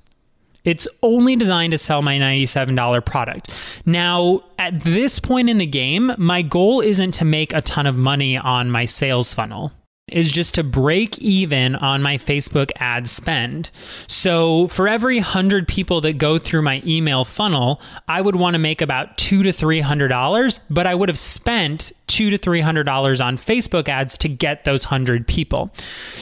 It's 0.66 0.88
only 1.02 1.36
designed 1.36 1.72
to 1.72 1.78
sell 1.78 2.02
my 2.02 2.18
$97 2.18 3.06
product. 3.06 3.50
Now, 3.86 4.44
at 4.58 4.84
this 4.84 5.20
point 5.20 5.50
in 5.50 5.58
the 5.58 5.66
game, 5.66 6.14
my 6.18 6.42
goal 6.42 6.82
isn't 6.82 7.14
to 7.16 7.26
make 7.26 7.54
a 7.54 7.62
ton 7.62 7.86
of 7.86 7.96
money 7.96 8.38
on 8.38 8.72
my 8.72 8.86
sales 8.86 9.34
funnel 9.34 9.72
is 10.10 10.32
just 10.32 10.56
to 10.56 10.64
break 10.64 11.18
even 11.20 11.76
on 11.76 12.02
my 12.02 12.18
Facebook 12.18 12.72
ad 12.76 13.08
spend. 13.08 13.72
So 14.08 14.68
for 14.68 14.88
every 14.88 15.18
100 15.18 15.68
people 15.68 16.02
that 16.02 16.18
go 16.18 16.38
through 16.38 16.62
my 16.62 16.82
email 16.86 17.24
funnel, 17.24 17.82
I 18.08 18.22
would 18.22 18.36
want 18.36 18.54
to 18.54 18.60
make 18.60 18.82
about 18.82 19.18
2 19.18 19.44
to 19.44 19.50
$300, 19.50 20.60
but 20.70 20.86
I 20.86 20.94
would 20.94 21.10
have 21.10 21.18
spent 21.18 21.94
2 22.14 22.30
to 22.30 22.38
$300 22.38 23.26
on 23.26 23.38
Facebook 23.40 23.90
ads 23.90 24.20
to 24.20 24.30
get 24.30 24.66
those 24.66 24.86
100 24.86 25.28
people. 25.28 25.72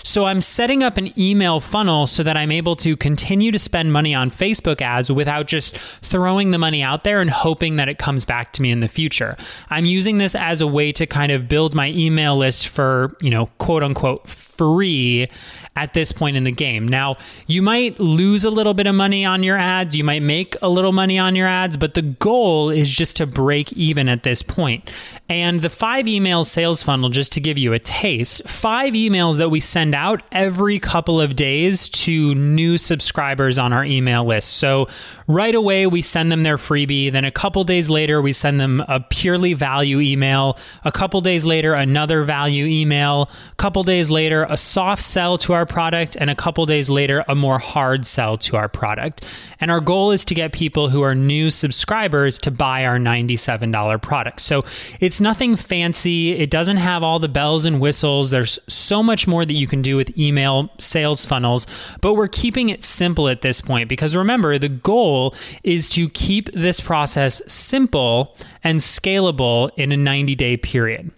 So 0.03 0.25
I'm 0.25 0.39
setting 0.39 0.83
up 0.83 0.95
an 0.95 1.17
email 1.19 1.59
funnel 1.59 2.07
so 2.07 2.23
that 2.23 2.37
I'm 2.37 2.51
able 2.51 2.77
to 2.77 2.95
continue 2.95 3.51
to 3.51 3.59
spend 3.59 3.91
money 3.91 4.15
on 4.15 4.31
Facebook 4.31 4.81
ads 4.81 5.11
without 5.11 5.47
just 5.47 5.77
throwing 5.77 6.51
the 6.51 6.57
money 6.57 6.81
out 6.81 7.03
there 7.03 7.19
and 7.19 7.29
hoping 7.29 7.75
that 7.75 7.89
it 7.89 7.97
comes 7.97 8.23
back 8.23 8.53
to 8.53 8.61
me 8.61 8.71
in 8.71 8.79
the 8.79 8.87
future. 8.87 9.35
I'm 9.69 9.83
using 9.83 10.17
this 10.17 10.33
as 10.33 10.61
a 10.61 10.67
way 10.67 10.93
to 10.93 11.05
kind 11.05 11.33
of 11.33 11.49
build 11.49 11.75
my 11.75 11.89
email 11.89 12.37
list 12.37 12.69
for, 12.69 13.17
you 13.19 13.29
know, 13.29 13.47
quote 13.57 13.83
unquote 13.83 14.29
free 14.61 15.27
at 15.75 15.93
this 15.95 16.11
point 16.11 16.37
in 16.37 16.43
the 16.43 16.51
game. 16.51 16.87
Now, 16.87 17.15
you 17.47 17.63
might 17.63 17.99
lose 17.99 18.45
a 18.45 18.51
little 18.51 18.75
bit 18.75 18.85
of 18.85 18.93
money 18.93 19.25
on 19.25 19.41
your 19.41 19.57
ads, 19.57 19.95
you 19.95 20.03
might 20.03 20.21
make 20.21 20.55
a 20.61 20.69
little 20.69 20.91
money 20.91 21.17
on 21.17 21.35
your 21.35 21.47
ads, 21.47 21.77
but 21.77 21.95
the 21.95 22.03
goal 22.03 22.69
is 22.69 22.87
just 22.87 23.15
to 23.15 23.25
break 23.25 23.73
even 23.73 24.07
at 24.07 24.21
this 24.21 24.43
point. 24.43 24.91
And 25.27 25.61
the 25.61 25.69
five 25.69 26.07
email 26.07 26.43
sales 26.43 26.83
funnel, 26.83 27.09
just 27.09 27.31
to 27.31 27.39
give 27.39 27.57
you 27.57 27.73
a 27.73 27.79
taste, 27.79 28.47
five 28.47 28.93
emails 28.93 29.37
that 29.37 29.49
we 29.49 29.61
send 29.61 29.95
out 29.95 30.21
every 30.31 30.77
couple 30.77 31.19
of 31.19 31.35
days 31.35 31.89
to 31.89 32.35
new 32.35 32.77
subscribers 32.77 33.57
on 33.57 33.73
our 33.73 33.85
email 33.85 34.25
list. 34.25 34.57
So 34.57 34.89
right 35.27 35.55
away, 35.55 35.87
we 35.87 36.01
send 36.01 36.31
them 36.31 36.43
their 36.43 36.57
freebie. 36.57 37.11
Then 37.11 37.25
a 37.25 37.31
couple 37.31 37.63
days 37.63 37.89
later, 37.89 38.21
we 38.21 38.33
send 38.33 38.59
them 38.59 38.83
a 38.87 38.99
purely 38.99 39.53
value 39.53 40.01
email. 40.01 40.57
A 40.83 40.91
couple 40.91 41.21
days 41.21 41.45
later, 41.45 41.73
another 41.73 42.23
value 42.23 42.65
email. 42.65 43.29
A 43.51 43.55
couple 43.55 43.83
days 43.83 44.11
later, 44.11 44.45
a 44.51 44.57
soft 44.57 45.01
sell 45.01 45.37
to 45.39 45.53
our 45.53 45.65
product. 45.65 46.17
And 46.17 46.29
a 46.29 46.35
couple 46.35 46.65
days 46.65 46.89
later, 46.89 47.23
a 47.27 47.33
more 47.33 47.57
hard 47.57 48.05
sell 48.05 48.37
to 48.39 48.57
our 48.57 48.67
product. 48.67 49.25
And 49.61 49.71
our 49.71 49.79
goal 49.79 50.11
is 50.11 50.25
to 50.25 50.35
get 50.35 50.51
people 50.51 50.89
who 50.89 51.01
are 51.01 51.15
new 51.15 51.49
subscribers 51.49 52.37
to 52.39 52.51
buy 52.51 52.85
our 52.85 52.97
$97 52.97 54.01
product. 54.01 54.41
So 54.41 54.63
it's 54.99 55.21
nothing 55.21 55.55
fancy. 55.55 56.33
It 56.33 56.49
doesn't 56.49 56.77
have 56.77 57.01
all 57.01 57.17
the 57.17 57.29
bells 57.29 57.63
and 57.63 57.79
whistles. 57.79 58.29
There's 58.29 58.59
so 58.67 59.01
much 59.01 59.25
more 59.25 59.45
that 59.45 59.53
you 59.53 59.67
can 59.67 59.81
do 59.81 59.95
with 59.95 60.17
email 60.17 60.69
sales 60.77 61.25
funnels, 61.25 61.65
but 62.01 62.15
we're 62.15 62.27
keeping 62.27 62.67
it 62.69 62.83
simple 62.83 63.29
at 63.29 63.41
this 63.41 63.61
point 63.61 63.87
because 63.87 64.15
remember, 64.15 64.59
the 64.59 64.69
goal 64.69 65.33
is 65.63 65.87
to 65.89 66.09
keep 66.09 66.51
this 66.51 66.81
process 66.81 67.41
simple 67.47 68.35
and 68.65 68.79
scalable 68.79 69.71
in 69.77 69.93
a 69.93 69.97
90 69.97 70.35
day 70.35 70.57
period. 70.57 71.11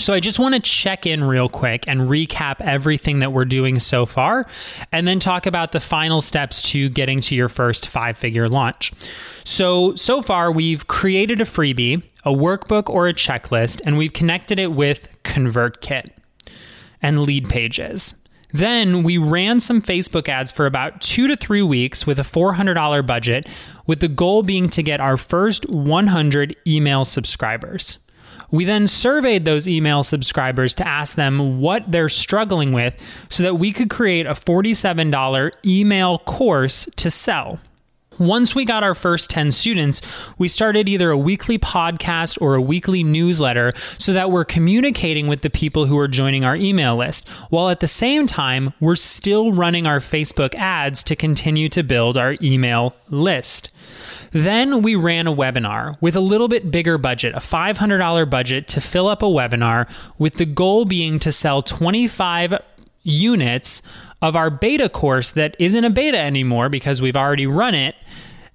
So 0.00 0.14
I 0.14 0.20
just 0.20 0.38
want 0.38 0.54
to 0.54 0.60
check 0.60 1.04
in 1.04 1.22
real 1.22 1.50
quick 1.50 1.86
and 1.86 2.02
recap 2.02 2.56
everything 2.60 3.18
that 3.18 3.34
we're 3.34 3.44
doing 3.44 3.78
so 3.78 4.06
far 4.06 4.46
and 4.92 5.06
then 5.06 5.20
talk 5.20 5.44
about 5.44 5.72
the 5.72 5.80
final 5.80 6.22
steps 6.22 6.62
to 6.70 6.88
getting 6.88 7.20
to 7.20 7.34
your 7.34 7.50
first 7.50 7.86
five-figure 7.86 8.48
launch. 8.48 8.92
So 9.44 9.94
so 9.96 10.22
far 10.22 10.50
we've 10.50 10.86
created 10.86 11.42
a 11.42 11.44
freebie, 11.44 12.02
a 12.24 12.32
workbook 12.32 12.88
or 12.88 13.08
a 13.08 13.12
checklist 13.12 13.82
and 13.84 13.98
we've 13.98 14.14
connected 14.14 14.58
it 14.58 14.72
with 14.72 15.06
ConvertKit 15.22 16.08
and 17.02 17.20
lead 17.20 17.50
pages. 17.50 18.14
Then 18.52 19.02
we 19.02 19.18
ran 19.18 19.60
some 19.60 19.80
Facebook 19.80 20.28
ads 20.28 20.50
for 20.50 20.66
about 20.66 21.00
two 21.00 21.28
to 21.28 21.36
three 21.36 21.62
weeks 21.62 22.06
with 22.06 22.18
a 22.18 22.22
$400 22.22 23.06
budget, 23.06 23.48
with 23.86 24.00
the 24.00 24.08
goal 24.08 24.42
being 24.42 24.68
to 24.70 24.82
get 24.82 25.00
our 25.00 25.16
first 25.16 25.68
100 25.70 26.56
email 26.66 27.04
subscribers. 27.04 27.98
We 28.50 28.64
then 28.64 28.88
surveyed 28.88 29.44
those 29.44 29.68
email 29.68 30.02
subscribers 30.02 30.74
to 30.76 30.86
ask 30.86 31.14
them 31.14 31.60
what 31.60 31.90
they're 31.90 32.08
struggling 32.08 32.72
with 32.72 32.96
so 33.28 33.42
that 33.44 33.54
we 33.56 33.72
could 33.72 33.90
create 33.90 34.26
a 34.26 34.32
$47 34.32 35.52
email 35.64 36.18
course 36.18 36.88
to 36.96 37.10
sell. 37.10 37.60
Once 38.20 38.54
we 38.54 38.66
got 38.66 38.84
our 38.84 38.94
first 38.94 39.30
10 39.30 39.50
students, 39.50 40.02
we 40.36 40.46
started 40.46 40.90
either 40.90 41.10
a 41.10 41.16
weekly 41.16 41.58
podcast 41.58 42.36
or 42.38 42.54
a 42.54 42.60
weekly 42.60 43.02
newsletter 43.02 43.72
so 43.96 44.12
that 44.12 44.30
we're 44.30 44.44
communicating 44.44 45.26
with 45.26 45.40
the 45.40 45.48
people 45.48 45.86
who 45.86 45.98
are 45.98 46.06
joining 46.06 46.44
our 46.44 46.54
email 46.54 46.96
list, 46.96 47.26
while 47.48 47.70
at 47.70 47.80
the 47.80 47.88
same 47.88 48.26
time, 48.26 48.74
we're 48.78 48.94
still 48.94 49.52
running 49.52 49.86
our 49.86 50.00
Facebook 50.00 50.54
ads 50.56 51.02
to 51.02 51.16
continue 51.16 51.70
to 51.70 51.82
build 51.82 52.18
our 52.18 52.36
email 52.42 52.94
list. 53.08 53.72
Then 54.32 54.82
we 54.82 54.94
ran 54.94 55.26
a 55.26 55.34
webinar 55.34 55.96
with 56.00 56.14
a 56.14 56.20
little 56.20 56.46
bit 56.46 56.70
bigger 56.70 56.98
budget, 56.98 57.34
a 57.34 57.40
$500 57.40 58.28
budget 58.28 58.68
to 58.68 58.80
fill 58.82 59.08
up 59.08 59.22
a 59.22 59.26
webinar, 59.26 59.88
with 60.18 60.34
the 60.34 60.44
goal 60.44 60.84
being 60.84 61.18
to 61.20 61.32
sell 61.32 61.62
25 61.62 62.54
units 63.02 63.82
of 64.22 64.36
our 64.36 64.50
beta 64.50 64.88
course 64.88 65.30
that 65.32 65.56
isn't 65.58 65.84
a 65.84 65.90
beta 65.90 66.18
anymore 66.18 66.68
because 66.68 67.00
we've 67.00 67.16
already 67.16 67.46
run 67.46 67.74
it. 67.74 67.94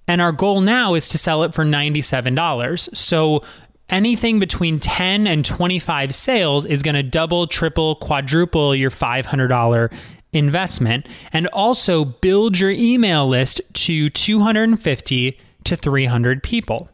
And 0.08 0.21
our 0.21 0.31
goal 0.31 0.62
now 0.62 0.93
is 0.93 1.08
to 1.10 1.17
sell 1.17 1.43
it 1.43 1.53
for 1.53 1.65
$97. 1.65 2.95
So 2.95 3.43
anything 3.89 4.39
between 4.39 4.79
10 4.79 5.27
and 5.27 5.43
25 5.43 6.13
sales 6.13 6.65
is 6.65 6.84
going 6.84 6.95
to 6.95 7.03
double, 7.03 7.47
triple, 7.47 7.95
quadruple 7.95 8.75
your 8.75 8.91
$500 8.91 9.91
investment 10.34 11.08
and 11.31 11.47
also 11.47 12.05
build 12.05 12.60
your 12.60 12.71
email 12.71 13.27
list 13.27 13.62
to 13.73 14.10
250 14.10 15.39
to 15.63 15.75
300 15.75 16.43
people. 16.43 16.89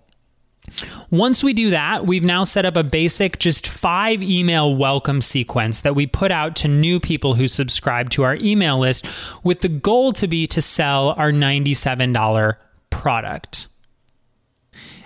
Once 1.10 1.44
we 1.44 1.54
do 1.54 1.70
that, 1.70 2.06
we've 2.06 2.24
now 2.24 2.44
set 2.44 2.66
up 2.66 2.76
a 2.76 2.84
basic 2.84 3.40
just 3.40 3.68
five 3.68 4.22
email 4.22 4.76
welcome 4.76 5.22
sequence 5.22 5.82
that 5.82 5.96
we 5.96 6.08
put 6.08 6.32
out 6.32 6.56
to 6.56 6.68
new 6.68 7.00
people 7.00 7.36
who 7.36 7.48
subscribe 7.48 8.10
to 8.10 8.24
our 8.24 8.36
email 8.36 8.80
list 8.80 9.06
with 9.44 9.62
the 9.62 9.70
goal 9.70 10.12
to 10.14 10.28
be 10.28 10.48
to 10.48 10.62
sell 10.62 11.10
our 11.12 11.32
$97 11.32 12.56
product. 12.90 13.68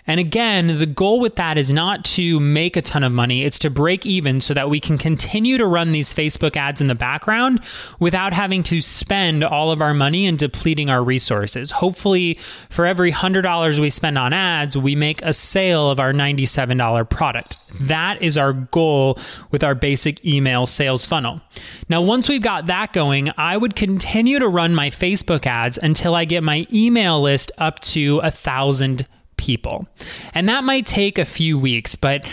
And 0.07 0.19
again, 0.19 0.79
the 0.79 0.85
goal 0.85 1.19
with 1.19 1.35
that 1.37 1.57
is 1.57 1.71
not 1.71 2.05
to 2.05 2.39
make 2.39 2.77
a 2.77 2.81
ton 2.81 3.03
of 3.03 3.11
money, 3.11 3.43
it's 3.43 3.59
to 3.59 3.69
break 3.69 4.05
even 4.05 4.39
so 4.39 4.53
that 4.53 4.69
we 4.69 4.79
can 4.79 4.97
continue 4.97 5.57
to 5.57 5.65
run 5.65 5.91
these 5.91 6.13
Facebook 6.13 6.55
ads 6.55 6.79
in 6.79 6.87
the 6.87 6.95
background 6.95 7.61
without 7.99 8.33
having 8.33 8.61
to 8.63 8.81
spend 8.81 9.43
all 9.43 9.71
of 9.71 9.81
our 9.81 9.93
money 9.93 10.27
and 10.27 10.37
depleting 10.37 10.89
our 10.89 11.03
resources. 11.03 11.71
Hopefully, 11.71 12.37
for 12.69 12.85
every 12.85 13.11
$100 13.11 13.79
we 13.79 13.89
spend 13.89 14.17
on 14.17 14.31
ads, 14.31 14.77
we 14.77 14.95
make 14.95 15.21
a 15.23 15.33
sale 15.33 15.89
of 15.89 15.99
our 15.99 16.13
$97 16.13 17.09
product. 17.09 17.57
That 17.81 18.21
is 18.21 18.37
our 18.37 18.53
goal 18.53 19.17
with 19.51 19.63
our 19.63 19.75
basic 19.75 20.23
email 20.25 20.65
sales 20.65 21.05
funnel. 21.05 21.41
Now, 21.89 22.01
once 22.01 22.29
we've 22.29 22.41
got 22.41 22.67
that 22.67 22.93
going, 22.93 23.31
I 23.37 23.57
would 23.57 23.75
continue 23.75 24.39
to 24.39 24.47
run 24.47 24.75
my 24.75 24.89
Facebook 24.89 25.45
ads 25.45 25.79
until 25.81 26.15
I 26.15 26.25
get 26.25 26.43
my 26.43 26.67
email 26.71 27.21
list 27.21 27.51
up 27.57 27.79
to 27.79 28.19
a 28.19 28.31
thousand 28.31 29.07
people. 29.45 29.88
And 30.34 30.49
that 30.49 30.63
might 30.63 30.88
take 30.88 31.19
a 31.19 31.25
few 31.25 31.60
weeks, 31.60 31.95
but 31.95 32.25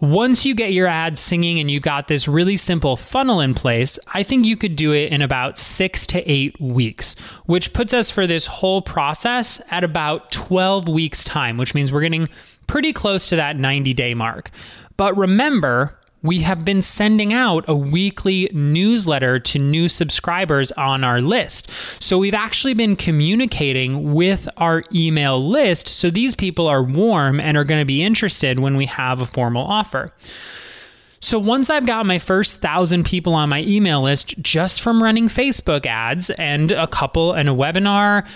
once 0.00 0.46
you 0.46 0.54
get 0.54 0.72
your 0.72 0.86
ads 0.86 1.18
singing 1.18 1.58
and 1.58 1.70
you 1.70 1.80
got 1.80 2.06
this 2.06 2.28
really 2.28 2.56
simple 2.56 2.96
funnel 2.96 3.40
in 3.40 3.54
place, 3.54 3.98
I 4.14 4.22
think 4.22 4.44
you 4.44 4.56
could 4.56 4.76
do 4.76 4.92
it 4.92 5.10
in 5.12 5.22
about 5.22 5.58
six 5.58 6.06
to 6.08 6.30
eight 6.30 6.60
weeks, 6.60 7.16
which 7.46 7.72
puts 7.72 7.92
us 7.92 8.10
for 8.10 8.26
this 8.26 8.46
whole 8.46 8.80
process 8.82 9.60
at 9.70 9.82
about 9.82 10.30
12 10.30 10.86
weeks' 10.88 11.24
time, 11.24 11.56
which 11.56 11.74
means 11.74 11.92
we're 11.92 12.02
getting 12.02 12.28
pretty 12.68 12.92
close 12.92 13.28
to 13.30 13.36
that 13.36 13.56
90 13.56 13.92
day 13.94 14.14
mark. 14.14 14.50
But 14.96 15.16
remember, 15.16 15.98
we 16.22 16.40
have 16.40 16.64
been 16.64 16.82
sending 16.82 17.32
out 17.32 17.64
a 17.68 17.74
weekly 17.74 18.50
newsletter 18.52 19.38
to 19.38 19.58
new 19.58 19.88
subscribers 19.88 20.72
on 20.72 21.04
our 21.04 21.20
list. 21.20 21.70
So 22.00 22.18
we've 22.18 22.34
actually 22.34 22.74
been 22.74 22.96
communicating 22.96 24.14
with 24.14 24.48
our 24.56 24.82
email 24.94 25.48
list. 25.48 25.88
So 25.88 26.10
these 26.10 26.34
people 26.34 26.66
are 26.66 26.82
warm 26.82 27.40
and 27.40 27.56
are 27.56 27.64
going 27.64 27.80
to 27.80 27.86
be 27.86 28.02
interested 28.02 28.58
when 28.58 28.76
we 28.76 28.86
have 28.86 29.20
a 29.20 29.26
formal 29.26 29.64
offer. 29.64 30.10
So 31.20 31.38
once 31.38 31.68
I've 31.68 31.86
got 31.86 32.06
my 32.06 32.18
first 32.18 32.60
thousand 32.60 33.04
people 33.04 33.34
on 33.34 33.48
my 33.48 33.62
email 33.62 34.02
list 34.02 34.34
just 34.40 34.80
from 34.80 35.02
running 35.02 35.28
Facebook 35.28 35.84
ads 35.84 36.30
and 36.30 36.70
a 36.70 36.86
couple 36.86 37.32
and 37.32 37.48
a 37.48 37.52
webinar, 37.52 38.26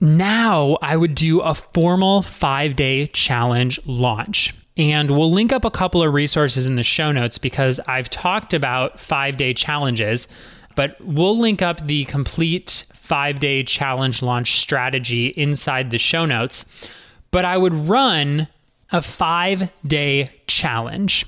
now 0.00 0.78
I 0.82 0.96
would 0.96 1.14
do 1.14 1.40
a 1.40 1.54
formal 1.54 2.22
five 2.22 2.76
day 2.76 3.06
challenge 3.08 3.80
launch. 3.86 4.54
And 4.76 5.10
we'll 5.10 5.32
link 5.32 5.52
up 5.52 5.64
a 5.64 5.70
couple 5.70 6.02
of 6.02 6.12
resources 6.12 6.66
in 6.66 6.76
the 6.76 6.82
show 6.82 7.10
notes 7.10 7.38
because 7.38 7.80
I've 7.86 8.10
talked 8.10 8.52
about 8.52 9.00
five 9.00 9.36
day 9.36 9.54
challenges, 9.54 10.28
but 10.74 10.96
we'll 11.00 11.38
link 11.38 11.62
up 11.62 11.86
the 11.86 12.04
complete 12.04 12.84
five 12.92 13.40
day 13.40 13.62
challenge 13.62 14.22
launch 14.22 14.60
strategy 14.60 15.28
inside 15.28 15.90
the 15.90 15.98
show 15.98 16.26
notes. 16.26 16.66
But 17.30 17.44
I 17.44 17.56
would 17.56 17.74
run 17.74 18.48
a 18.92 19.00
five 19.00 19.70
day 19.86 20.30
challenge. 20.46 21.24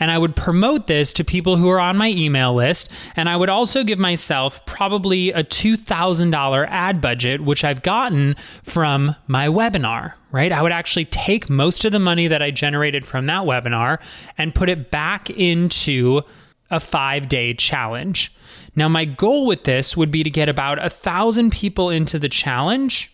And 0.00 0.10
I 0.10 0.18
would 0.18 0.36
promote 0.36 0.86
this 0.86 1.12
to 1.14 1.24
people 1.24 1.56
who 1.56 1.68
are 1.68 1.80
on 1.80 1.96
my 1.96 2.08
email 2.08 2.54
list. 2.54 2.90
And 3.16 3.28
I 3.28 3.36
would 3.36 3.48
also 3.48 3.84
give 3.84 3.98
myself 3.98 4.64
probably 4.66 5.30
a 5.32 5.44
$2,000 5.44 6.66
ad 6.68 7.00
budget, 7.00 7.40
which 7.40 7.64
I've 7.64 7.82
gotten 7.82 8.36
from 8.62 9.16
my 9.26 9.48
webinar, 9.48 10.14
right? 10.30 10.52
I 10.52 10.62
would 10.62 10.72
actually 10.72 11.06
take 11.06 11.50
most 11.50 11.84
of 11.84 11.92
the 11.92 11.98
money 11.98 12.28
that 12.28 12.42
I 12.42 12.50
generated 12.50 13.06
from 13.06 13.26
that 13.26 13.44
webinar 13.44 14.00
and 14.36 14.54
put 14.54 14.68
it 14.68 14.90
back 14.90 15.30
into 15.30 16.22
a 16.70 16.80
five 16.80 17.28
day 17.28 17.54
challenge. 17.54 18.32
Now, 18.76 18.88
my 18.88 19.04
goal 19.04 19.46
with 19.46 19.64
this 19.64 19.96
would 19.96 20.10
be 20.10 20.22
to 20.22 20.30
get 20.30 20.48
about 20.48 20.84
a 20.84 20.90
thousand 20.90 21.50
people 21.50 21.90
into 21.90 22.18
the 22.18 22.28
challenge 22.28 23.12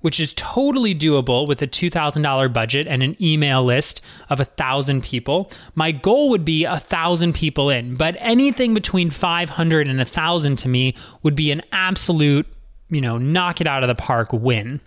which 0.00 0.18
is 0.18 0.34
totally 0.34 0.94
doable 0.94 1.46
with 1.46 1.62
a 1.62 1.66
$2,000 1.66 2.52
budget 2.52 2.86
and 2.86 3.02
an 3.02 3.16
email 3.20 3.64
list 3.64 4.00
of 4.28 4.38
1,000 4.38 5.02
people. 5.02 5.50
My 5.74 5.92
goal 5.92 6.30
would 6.30 6.44
be 6.44 6.64
1,000 6.64 7.34
people 7.34 7.70
in, 7.70 7.96
but 7.96 8.16
anything 8.18 8.74
between 8.74 9.10
500 9.10 9.88
and 9.88 9.98
1,000 9.98 10.56
to 10.56 10.68
me 10.68 10.94
would 11.22 11.34
be 11.34 11.50
an 11.50 11.62
absolute, 11.72 12.46
you 12.88 13.00
know, 13.00 13.18
knock 13.18 13.60
it 13.60 13.66
out 13.66 13.82
of 13.82 13.88
the 13.88 13.94
park 13.94 14.32
win. 14.32 14.80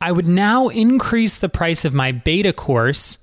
I 0.00 0.12
would 0.12 0.28
now 0.28 0.68
increase 0.68 1.38
the 1.38 1.48
price 1.48 1.84
of 1.84 1.94
my 1.94 2.12
beta 2.12 2.52
course 2.52 3.18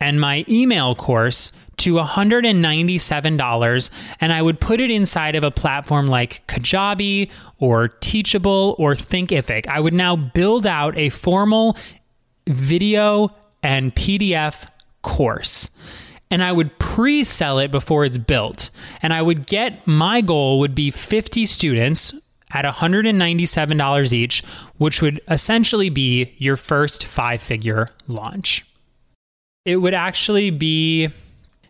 and 0.00 0.20
my 0.20 0.44
email 0.48 0.94
course 0.94 1.52
to 1.78 1.94
$197 1.94 3.90
and 4.20 4.32
I 4.32 4.42
would 4.42 4.60
put 4.60 4.80
it 4.80 4.90
inside 4.90 5.34
of 5.34 5.44
a 5.44 5.50
platform 5.50 6.06
like 6.06 6.46
Kajabi 6.46 7.30
or 7.58 7.88
Teachable 7.88 8.76
or 8.78 8.94
Thinkific. 8.94 9.66
I 9.66 9.80
would 9.80 9.94
now 9.94 10.16
build 10.16 10.66
out 10.66 10.96
a 10.96 11.08
formal 11.08 11.76
video 12.46 13.34
and 13.62 13.94
PDF 13.94 14.66
course 15.02 15.70
and 16.32 16.42
I 16.42 16.50
would 16.50 16.78
pre 16.78 17.22
sell 17.24 17.58
it 17.58 17.70
before 17.70 18.06
it's 18.06 18.18
built. 18.18 18.70
And 19.02 19.12
I 19.12 19.20
would 19.20 19.46
get 19.46 19.86
my 19.86 20.22
goal 20.22 20.58
would 20.60 20.74
be 20.74 20.90
50 20.90 21.44
students 21.44 22.14
at 22.52 22.64
$197 22.64 24.12
each, 24.12 24.42
which 24.78 25.02
would 25.02 25.20
essentially 25.28 25.90
be 25.90 26.34
your 26.38 26.56
first 26.56 27.04
five 27.04 27.42
figure 27.42 27.88
launch. 28.08 28.64
It 29.66 29.76
would 29.76 29.94
actually 29.94 30.50
be 30.50 31.10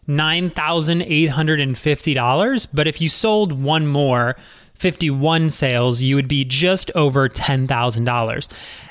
$9,850. 0.09 2.67
But 2.73 2.89
if 2.89 3.01
you 3.01 3.09
sold 3.09 3.63
one 3.63 3.87
more, 3.87 4.35
51 4.83 5.51
sales, 5.51 6.03
you 6.03 6.17
would 6.17 6.27
be 6.27 6.45
just 6.45 6.91
over 6.97 7.29
$10,000. 7.29 8.49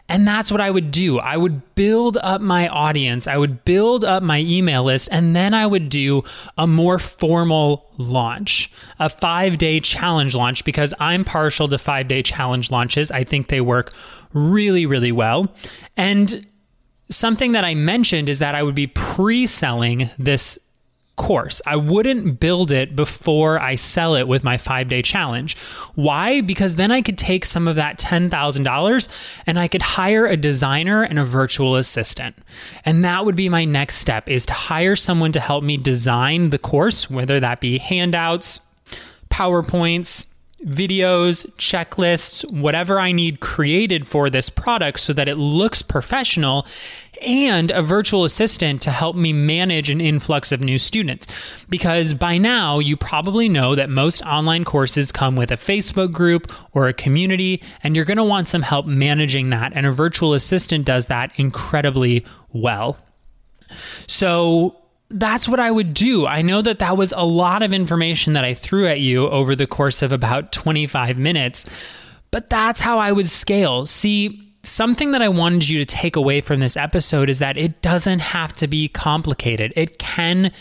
And 0.08 0.28
that's 0.28 0.50
what 0.50 0.62
I 0.62 0.72
would 0.72 0.90
do. 0.90 1.20
I 1.20 1.36
would 1.36 1.76
build 1.76 2.18
up 2.18 2.40
my 2.40 2.70
audience, 2.70 3.28
I 3.28 3.38
would 3.38 3.66
build 3.66 4.06
up 4.06 4.24
my 4.24 4.40
email 4.40 4.86
list, 4.86 5.10
and 5.12 5.36
then 5.36 5.54
I 5.54 5.66
would 5.66 5.90
do 5.90 6.24
a 6.58 6.66
more 6.66 6.98
formal 6.98 7.92
launch, 7.98 8.72
a 9.00 9.10
five 9.10 9.58
day 9.58 9.82
challenge 9.82 10.34
launch, 10.34 10.64
because 10.64 10.94
I'm 11.00 11.26
partial 11.26 11.68
to 11.68 11.78
five 11.78 12.08
day 12.08 12.24
challenge 12.24 12.72
launches. 12.72 13.12
I 13.12 13.26
think 13.26 13.50
they 13.50 13.62
work 13.62 13.92
really, 14.34 14.86
really 14.86 15.12
well. 15.12 15.54
And 15.98 16.48
something 17.10 17.52
that 17.52 17.66
I 17.66 17.76
mentioned 17.76 18.30
is 18.30 18.40
that 18.40 18.56
I 18.56 18.64
would 18.64 18.76
be 18.76 18.88
pre 18.88 19.46
selling 19.46 20.10
this 20.18 20.58
course. 21.16 21.62
I 21.66 21.76
wouldn't 21.76 22.40
build 22.40 22.72
it 22.72 22.96
before 22.96 23.60
I 23.60 23.76
sell 23.76 24.16
it 24.16 24.28
with 24.28 24.44
my 24.44 24.58
five 24.58 24.88
day 24.88 25.02
challenge. 25.02 25.58
Why? 25.96 26.42
Because 26.42 26.76
then 26.76 26.92
I 26.92 27.02
could 27.02 27.18
take 27.18 27.46
some 27.46 27.68
of 27.68 27.76
that 27.76 28.00
$10,000 28.00 29.36
and 29.46 29.60
I 29.60 29.68
could 29.68 29.82
hire 29.82 30.26
a 30.26 30.38
designer 30.38 31.04
and 31.04 31.20
a 31.20 31.26
virtual 31.26 31.76
assistant. 31.76 32.36
And 32.86 33.04
that 33.04 33.26
would 33.26 33.36
be 33.36 33.50
my 33.50 33.66
next 33.66 33.96
step 33.96 34.30
is 34.30 34.46
to 34.48 34.54
hire 34.54 34.96
someone 34.96 35.32
to 35.34 35.40
help 35.40 35.64
me 35.64 35.78
design 35.78 36.50
the 36.50 36.58
course, 36.58 37.10
whether 37.10 37.40
that 37.40 37.60
be 37.60 37.78
handouts, 37.78 38.60
PowerPoints, 39.30 40.28
videos, 40.66 41.46
checklists, 41.58 42.52
whatever 42.54 43.00
I 43.00 43.12
need 43.12 43.40
created 43.40 44.08
for 44.08 44.30
this 44.30 44.50
product 44.50 45.00
so 45.00 45.14
that 45.14 45.28
it 45.28 45.36
looks 45.36 45.82
professional, 45.82 46.68
and 47.22 47.72
a 47.72 47.82
virtual 47.82 48.26
assistant 48.26 48.82
to 48.84 48.92
help 48.92 49.16
me 49.16 49.34
manage 49.34 49.90
an 49.90 50.02
influx 50.02 50.52
of 50.52 50.62
new 50.62 50.80
students. 50.80 51.28
Because 51.70 52.14
by 52.14 52.38
now, 52.38 52.80
you 52.80 52.98
probably 52.98 53.48
know 53.50 53.76
that 53.76 53.90
most 53.90 54.22
online 54.24 54.66
courses 54.66 55.12
come 55.12 55.36
with 55.36 55.52
a 55.52 55.58
Facebook 55.58 56.12
group 56.12 56.52
or 56.74 56.88
a 56.88 56.94
community, 56.94 57.62
and 57.84 57.96
you're 57.96 58.06
gonna 58.06 58.24
want 58.24 58.48
some 58.48 58.62
help 58.62 58.86
managing 58.86 59.50
that. 59.52 59.74
And 59.76 59.86
a 59.86 59.92
virtual 59.92 60.34
assistant 60.34 60.86
does 60.86 61.08
that 61.08 61.32
incredibly 61.38 62.26
well. 62.52 62.98
So, 64.08 64.78
that's 65.14 65.48
what 65.48 65.60
I 65.60 65.72
would 65.72 65.94
do. 65.94 66.26
I 66.26 66.42
know 66.42 66.62
that 66.62 66.80
that 66.80 66.98
was 66.98 67.14
a 67.16 67.26
lot 67.26 67.64
of 67.64 67.74
information 67.74 68.34
that 68.34 68.46
I 68.46 68.54
threw 68.54 68.88
at 68.88 69.02
you 69.02 69.28
over 69.28 69.56
the 69.56 69.68
course 69.68 70.02
of 70.02 70.12
about 70.12 70.52
25 70.52 71.18
minutes, 71.18 71.66
but 72.32 72.50
that's 72.50 72.80
how 72.80 72.98
I 72.98 73.12
would 73.12 73.30
scale. 73.30 73.86
See, 73.86 74.51
something 74.64 75.12
that 75.12 75.22
I 75.22 75.30
wanted 75.30 75.70
you 75.70 75.80
to 75.80 75.86
take 75.86 76.16
away 76.16 76.42
from 76.42 76.60
this 76.60 76.78
episode 76.78 77.30
is 77.30 77.40
that 77.40 77.58
it 77.58 77.82
doesn't 77.82 78.20
have 78.20 78.54
to 78.56 78.68
be 78.68 78.88
complicated. 78.88 79.74
It 79.76 79.98
can 79.98 80.52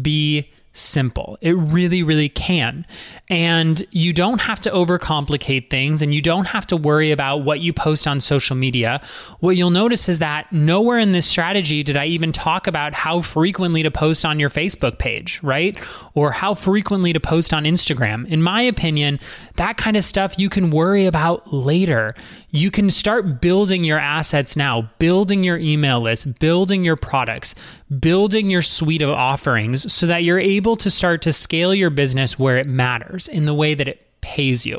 be 0.00 0.50
simple. 0.80 1.38
It 1.40 1.56
really, 1.56 2.02
really 2.02 2.28
can. 2.28 2.86
And 3.28 3.86
you 3.90 4.12
don't 4.12 4.40
have 4.40 4.60
to 4.60 4.70
overcomplicate 4.70 5.70
things 5.70 6.00
and 6.00 6.14
you 6.14 6.22
don't 6.22 6.46
have 6.46 6.66
to 6.68 6.76
worry 6.76 7.10
about 7.10 7.38
what 7.38 7.60
you 7.60 7.72
post 7.72 8.06
on 8.06 8.20
social 8.20 8.56
media. 8.56 9.00
What 9.40 9.56
you'll 9.56 9.70
notice 9.70 10.08
is 10.08 10.18
that 10.18 10.52
nowhere 10.52 10.98
in 10.98 11.12
this 11.12 11.26
strategy 11.26 11.82
did 11.82 11.96
I 11.96 12.06
even 12.06 12.32
talk 12.32 12.66
about 12.66 12.94
how 12.94 13.20
frequently 13.20 13.82
to 13.82 13.90
post 13.90 14.24
on 14.24 14.38
your 14.38 14.50
Facebook 14.50 14.98
page, 14.98 15.40
right? 15.42 15.78
Or 16.14 16.32
how 16.32 16.54
frequently 16.54 17.12
to 17.12 17.20
post 17.20 17.52
on 17.52 17.64
Instagram. 17.64 18.26
In 18.28 18.42
my 18.42 18.62
opinion, 18.62 19.20
that 19.56 19.76
kind 19.76 19.96
of 19.96 20.04
stuff 20.04 20.38
you 20.38 20.48
can 20.48 20.70
worry 20.70 21.06
about 21.06 21.52
later. 21.52 22.14
You 22.50 22.70
can 22.70 22.90
start 22.90 23.40
building 23.40 23.84
your 23.84 23.98
assets 23.98 24.56
now, 24.56 24.90
building 24.98 25.44
your 25.44 25.58
email 25.58 26.00
list, 26.00 26.38
building 26.38 26.84
your 26.84 26.96
products, 26.96 27.54
building 28.00 28.48
your 28.48 28.62
suite 28.62 29.02
of 29.02 29.10
offerings 29.10 29.92
so 29.92 30.06
that 30.06 30.24
you're 30.24 30.38
able 30.38 30.67
to 30.76 30.90
start 30.90 31.22
to 31.22 31.32
scale 31.32 31.74
your 31.74 31.90
business 31.90 32.38
where 32.38 32.58
it 32.58 32.66
matters 32.66 33.28
in 33.28 33.44
the 33.44 33.54
way 33.54 33.74
that 33.74 33.88
it 33.88 34.06
pays 34.20 34.66
you. 34.66 34.78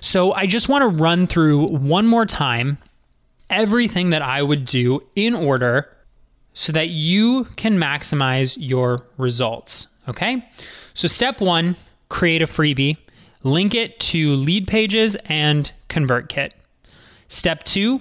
So 0.00 0.32
I 0.32 0.46
just 0.46 0.68
want 0.68 0.82
to 0.82 1.02
run 1.02 1.26
through 1.26 1.68
one 1.68 2.06
more 2.06 2.26
time 2.26 2.78
everything 3.48 4.10
that 4.10 4.22
I 4.22 4.42
would 4.42 4.64
do 4.64 5.02
in 5.16 5.34
order 5.34 5.88
so 6.54 6.72
that 6.72 6.88
you 6.88 7.44
can 7.56 7.78
maximize 7.78 8.56
your 8.58 8.98
results. 9.16 9.88
Okay. 10.08 10.46
So, 10.94 11.08
step 11.08 11.40
one 11.40 11.76
create 12.08 12.42
a 12.42 12.46
freebie, 12.46 12.96
link 13.42 13.74
it 13.74 14.00
to 14.00 14.34
lead 14.34 14.66
pages 14.66 15.16
and 15.26 15.70
ConvertKit. 15.88 16.50
Step 17.28 17.64
two 17.64 18.00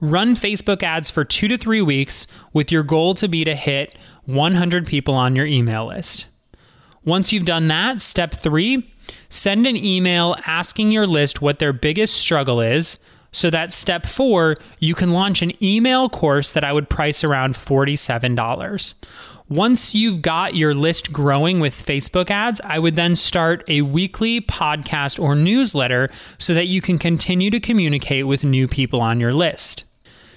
run 0.00 0.36
Facebook 0.36 0.82
ads 0.82 1.08
for 1.10 1.24
two 1.24 1.48
to 1.48 1.56
three 1.56 1.80
weeks 1.80 2.26
with 2.52 2.70
your 2.70 2.82
goal 2.82 3.14
to 3.14 3.26
be 3.26 3.42
to 3.44 3.54
hit 3.54 3.96
100 4.26 4.86
people 4.86 5.14
on 5.14 5.34
your 5.34 5.46
email 5.46 5.86
list. 5.86 6.26
Once 7.04 7.32
you've 7.32 7.44
done 7.44 7.68
that, 7.68 8.00
step 8.00 8.32
three, 8.34 8.90
send 9.28 9.66
an 9.66 9.76
email 9.76 10.36
asking 10.46 10.90
your 10.90 11.06
list 11.06 11.42
what 11.42 11.58
their 11.58 11.72
biggest 11.72 12.14
struggle 12.16 12.60
is. 12.60 12.98
So 13.30 13.50
that 13.50 13.72
step 13.72 14.06
four, 14.06 14.54
you 14.78 14.94
can 14.94 15.10
launch 15.10 15.42
an 15.42 15.52
email 15.62 16.08
course 16.08 16.52
that 16.52 16.64
I 16.64 16.72
would 16.72 16.88
price 16.88 17.24
around 17.24 17.56
$47. 17.56 18.94
Once 19.48 19.94
you've 19.94 20.22
got 20.22 20.54
your 20.54 20.72
list 20.72 21.12
growing 21.12 21.60
with 21.60 21.84
Facebook 21.84 22.30
ads, 22.30 22.60
I 22.64 22.78
would 22.78 22.96
then 22.96 23.14
start 23.14 23.62
a 23.68 23.82
weekly 23.82 24.40
podcast 24.40 25.20
or 25.20 25.34
newsletter 25.34 26.08
so 26.38 26.54
that 26.54 26.66
you 26.66 26.80
can 26.80 26.98
continue 26.98 27.50
to 27.50 27.60
communicate 27.60 28.26
with 28.26 28.44
new 28.44 28.66
people 28.66 29.02
on 29.02 29.20
your 29.20 29.34
list. 29.34 29.83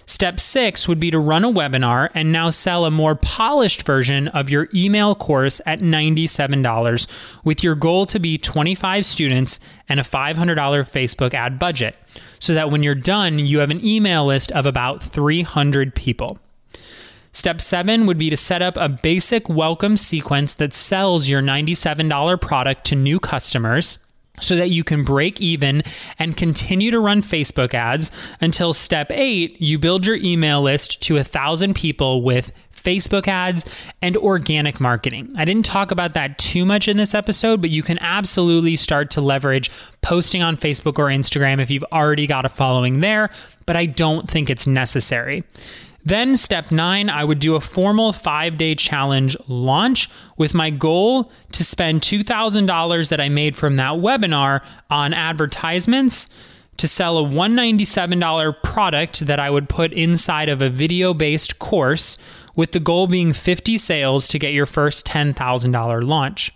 Step 0.09 0.39
six 0.39 0.87
would 0.87 1.01
be 1.01 1.11
to 1.11 1.19
run 1.19 1.43
a 1.43 1.51
webinar 1.51 2.09
and 2.13 2.31
now 2.31 2.49
sell 2.49 2.85
a 2.85 2.91
more 2.91 3.13
polished 3.13 3.83
version 3.85 4.29
of 4.29 4.49
your 4.49 4.69
email 4.73 5.13
course 5.13 5.59
at 5.65 5.81
$97 5.81 7.07
with 7.43 7.61
your 7.61 7.75
goal 7.75 8.05
to 8.05 8.17
be 8.17 8.37
25 8.37 9.05
students 9.05 9.59
and 9.89 9.99
a 9.99 10.03
$500 10.03 10.55
Facebook 10.55 11.33
ad 11.33 11.59
budget 11.59 11.93
so 12.39 12.53
that 12.53 12.71
when 12.71 12.83
you're 12.83 12.95
done, 12.95 13.37
you 13.37 13.59
have 13.59 13.69
an 13.69 13.85
email 13.85 14.25
list 14.25 14.49
of 14.53 14.65
about 14.65 15.03
300 15.03 15.93
people. 15.93 16.39
Step 17.33 17.59
seven 17.59 18.05
would 18.05 18.17
be 18.17 18.29
to 18.29 18.37
set 18.37 18.61
up 18.61 18.77
a 18.77 18.87
basic 18.87 19.49
welcome 19.49 19.97
sequence 19.97 20.53
that 20.53 20.73
sells 20.73 21.27
your 21.27 21.41
$97 21.41 22.39
product 22.39 22.85
to 22.85 22.95
new 22.95 23.19
customers 23.19 23.97
so 24.39 24.55
that 24.55 24.69
you 24.69 24.83
can 24.83 25.03
break 25.03 25.41
even 25.41 25.83
and 26.19 26.37
continue 26.37 26.91
to 26.91 26.99
run 26.99 27.21
Facebook 27.21 27.73
ads 27.73 28.11
until 28.39 28.73
step 28.73 29.11
eight, 29.11 29.59
you 29.61 29.79
build 29.79 30.05
your 30.05 30.17
email 30.17 30.61
list 30.61 31.01
to 31.01 31.17
a 31.17 31.23
thousand 31.23 31.73
people 31.75 32.21
with 32.21 32.51
Facebook 32.75 33.27
ads 33.27 33.65
and 34.01 34.15
organic 34.15 34.79
marketing. 34.79 35.33
I 35.35 35.43
didn't 35.43 35.65
talk 35.65 35.91
about 35.91 36.13
that 36.13 36.37
too 36.37 36.65
much 36.65 36.87
in 36.87 36.95
this 36.95 37.13
episode, 37.13 37.59
but 37.59 37.69
you 37.69 37.83
can 37.83 37.99
absolutely 37.99 38.75
start 38.75 39.09
to 39.11 39.21
leverage 39.21 39.69
posting 40.01 40.41
on 40.41 40.55
Facebook 40.55 40.97
or 40.97 41.07
Instagram 41.07 41.59
if 41.61 41.69
you've 41.69 41.83
already 41.91 42.27
got 42.27 42.45
a 42.45 42.49
following 42.49 43.01
there, 43.01 43.29
but 43.65 43.75
I 43.75 43.87
don't 43.87 44.29
think 44.29 44.49
it's 44.49 44.65
necessary. 44.65 45.43
Then, 46.07 46.37
step 46.37 46.71
nine, 46.71 47.09
I 47.09 47.25
would 47.25 47.39
do 47.39 47.55
a 47.55 47.59
formal 47.59 48.13
five 48.13 48.57
day 48.57 48.75
challenge 48.75 49.35
launch 49.49 50.09
with 50.37 50.53
my 50.53 50.69
goal 50.69 51.29
to 51.51 51.65
spend 51.65 52.01
$2,000 52.01 53.09
that 53.09 53.19
I 53.19 53.27
made 53.27 53.57
from 53.57 53.75
that 53.75 53.95
webinar 53.95 54.63
on 54.89 55.13
advertisements 55.13 56.29
to 56.77 56.87
sell 56.87 57.17
a 57.17 57.27
$197 57.27 58.63
product 58.63 59.25
that 59.25 59.41
I 59.41 59.49
would 59.49 59.67
put 59.67 59.91
inside 59.91 60.47
of 60.47 60.61
a 60.61 60.69
video 60.69 61.13
based 61.13 61.59
course, 61.59 62.17
with 62.55 62.71
the 62.71 62.79
goal 62.79 63.07
being 63.07 63.33
50 63.33 63.77
sales 63.77 64.29
to 64.29 64.39
get 64.39 64.53
your 64.53 64.65
first 64.65 65.05
$10,000 65.05 66.07
launch. 66.07 66.53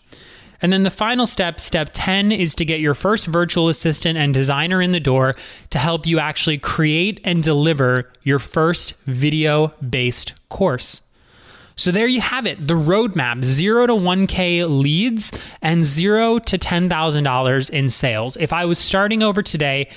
And 0.61 0.71
then 0.71 0.83
the 0.83 0.91
final 0.91 1.25
step, 1.25 1.59
step 1.59 1.89
10, 1.93 2.31
is 2.31 2.53
to 2.55 2.65
get 2.65 2.79
your 2.79 2.93
first 2.93 3.25
virtual 3.27 3.67
assistant 3.67 4.17
and 4.17 4.33
designer 4.33 4.81
in 4.81 4.91
the 4.91 4.99
door 4.99 5.35
to 5.71 5.79
help 5.79 6.05
you 6.05 6.19
actually 6.19 6.57
create 6.57 7.19
and 7.23 7.41
deliver 7.41 8.11
your 8.23 8.39
first 8.39 8.93
video 9.05 9.69
based 9.89 10.33
course. 10.49 11.01
So 11.75 11.89
there 11.89 12.07
you 12.07 12.21
have 12.21 12.45
it 12.45 12.67
the 12.67 12.75
roadmap 12.75 13.43
zero 13.43 13.87
to 13.87 13.93
1K 13.93 14.69
leads 14.69 15.31
and 15.63 15.83
zero 15.83 16.37
to 16.37 16.57
$10,000 16.57 17.69
in 17.71 17.89
sales. 17.89 18.37
If 18.37 18.53
I 18.53 18.65
was 18.65 18.77
starting 18.77 19.23
over 19.23 19.41
today, 19.41 19.89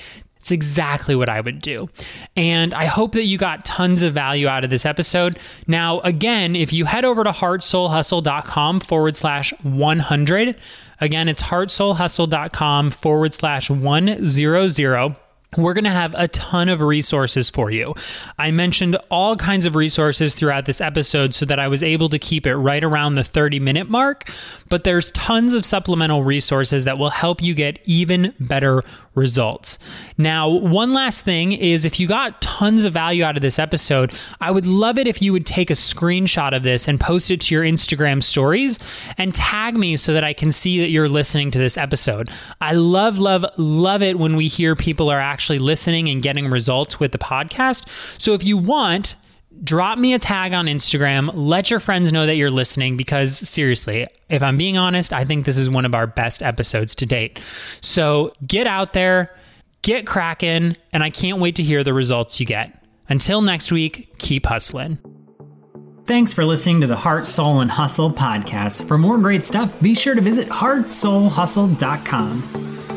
it's 0.45 0.51
exactly 0.51 1.15
what 1.15 1.27
I 1.27 1.41
would 1.41 1.59
do. 1.59 1.89
And 2.35 2.75
I 2.75 2.85
hope 2.85 3.13
that 3.13 3.23
you 3.23 3.35
got 3.35 3.65
tons 3.65 4.03
of 4.03 4.13
value 4.13 4.47
out 4.47 4.63
of 4.63 4.69
this 4.69 4.85
episode. 4.85 5.39
Now, 5.65 6.01
again, 6.01 6.55
if 6.55 6.71
you 6.71 6.85
head 6.85 7.03
over 7.03 7.23
to 7.23 7.31
heartsoulhustle.com 7.31 8.81
forward 8.81 9.17
slash 9.17 9.53
100, 9.63 10.55
again, 11.01 11.29
it's 11.29 11.41
heartsoulhustle.com 11.41 12.91
forward 12.91 13.33
slash 13.33 13.71
100 13.71 15.15
we're 15.57 15.73
going 15.73 15.85
to 15.85 15.89
have 15.89 16.13
a 16.17 16.27
ton 16.27 16.69
of 16.69 16.81
resources 16.81 17.49
for 17.49 17.71
you. 17.71 17.93
I 18.37 18.51
mentioned 18.51 18.97
all 19.09 19.35
kinds 19.35 19.65
of 19.65 19.75
resources 19.75 20.33
throughout 20.33 20.65
this 20.65 20.81
episode 20.81 21.33
so 21.33 21.45
that 21.45 21.59
I 21.59 21.67
was 21.67 21.81
able 21.81 22.09
to 22.09 22.19
keep 22.19 22.45
it 22.45 22.55
right 22.55 22.83
around 22.83 23.15
the 23.15 23.23
30 23.23 23.59
minute 23.59 23.89
mark, 23.89 24.29
but 24.69 24.83
there's 24.83 25.11
tons 25.11 25.53
of 25.53 25.65
supplemental 25.65 26.23
resources 26.23 26.83
that 26.83 26.97
will 26.97 27.09
help 27.09 27.41
you 27.41 27.53
get 27.53 27.79
even 27.85 28.33
better 28.39 28.83
results. 29.15 29.79
Now, 30.17 30.49
one 30.49 30.93
last 30.93 31.23
thing 31.23 31.53
is 31.53 31.85
if 31.85 31.99
you 31.99 32.07
got 32.07 32.41
tons 32.41 32.85
of 32.85 32.93
value 32.93 33.23
out 33.23 33.35
of 33.35 33.41
this 33.41 33.57
episode, 33.57 34.13
I 34.41 34.51
would 34.51 34.65
love 34.65 34.97
it 34.97 35.07
if 35.07 35.21
you 35.21 35.31
would 35.33 35.45
take 35.45 35.69
a 35.69 35.73
screenshot 35.73 36.55
of 36.55 36.63
this 36.63 36.87
and 36.87 36.99
post 36.99 37.31
it 37.31 37.41
to 37.41 37.55
your 37.55 37.63
Instagram 37.63 38.21
stories 38.21 38.77
and 39.17 39.33
tag 39.33 39.75
me 39.75 39.95
so 39.95 40.13
that 40.13 40.23
I 40.23 40.33
can 40.33 40.51
see 40.51 40.79
that 40.79 40.89
you're 40.89 41.09
listening 41.09 41.51
to 41.51 41.59
this 41.59 41.77
episode. 41.77 42.29
I 42.61 42.73
love, 42.73 43.17
love, 43.17 43.45
love 43.57 44.01
it 44.01 44.19
when 44.19 44.35
we 44.35 44.47
hear 44.47 44.75
people 44.75 45.09
are 45.09 45.19
actually 45.35 45.59
listening 45.59 46.07
and 46.07 46.23
getting 46.23 46.49
results 46.49 46.97
with 46.97 47.11
the 47.11 47.17
podcast. 47.17 47.85
So 48.17 48.33
if 48.33 48.41
you 48.41 48.57
want, 48.57 49.17
drop 49.65 49.97
me 49.97 50.13
a 50.13 50.19
tag 50.19 50.53
on 50.53 50.67
Instagram. 50.67 51.29
Let 51.33 51.69
your 51.69 51.81
friends 51.81 52.13
know 52.13 52.25
that 52.25 52.37
you're 52.37 52.49
listening 52.49 52.95
because 52.95 53.37
seriously, 53.37 54.07
if 54.29 54.41
I'm 54.41 54.55
being 54.55 54.77
honest, 54.77 55.11
I 55.11 55.25
think 55.25 55.45
this 55.45 55.57
is 55.57 55.69
one 55.69 55.83
of 55.83 55.93
our 55.93 56.07
best 56.07 56.41
episodes 56.41 56.95
to 56.95 57.05
date. 57.05 57.41
So 57.81 58.31
get 58.47 58.65
out 58.65 58.93
there, 58.93 59.35
get 59.81 60.07
cracking, 60.07 60.77
and 60.93 61.03
I 61.03 61.09
can't 61.09 61.41
wait 61.41 61.57
to 61.57 61.63
hear 61.63 61.83
the 61.83 61.93
results 61.93 62.39
you 62.39 62.45
get. 62.45 62.81
Until 63.09 63.41
next 63.41 63.73
week, 63.73 64.17
keep 64.17 64.45
hustling. 64.45 64.99
Thanks 66.05 66.31
for 66.31 66.45
listening 66.45 66.79
to 66.79 66.87
the 66.87 66.95
Heart, 66.95 67.27
Soul, 67.27 67.59
and 67.59 67.69
Hustle 67.69 68.13
podcast. 68.13 68.87
For 68.87 68.97
more 68.97 69.17
great 69.17 69.43
stuff, 69.43 69.77
be 69.81 69.95
sure 69.95 70.15
to 70.15 70.21
visit 70.21 70.47
heartsoulhustle.com. 70.47 72.94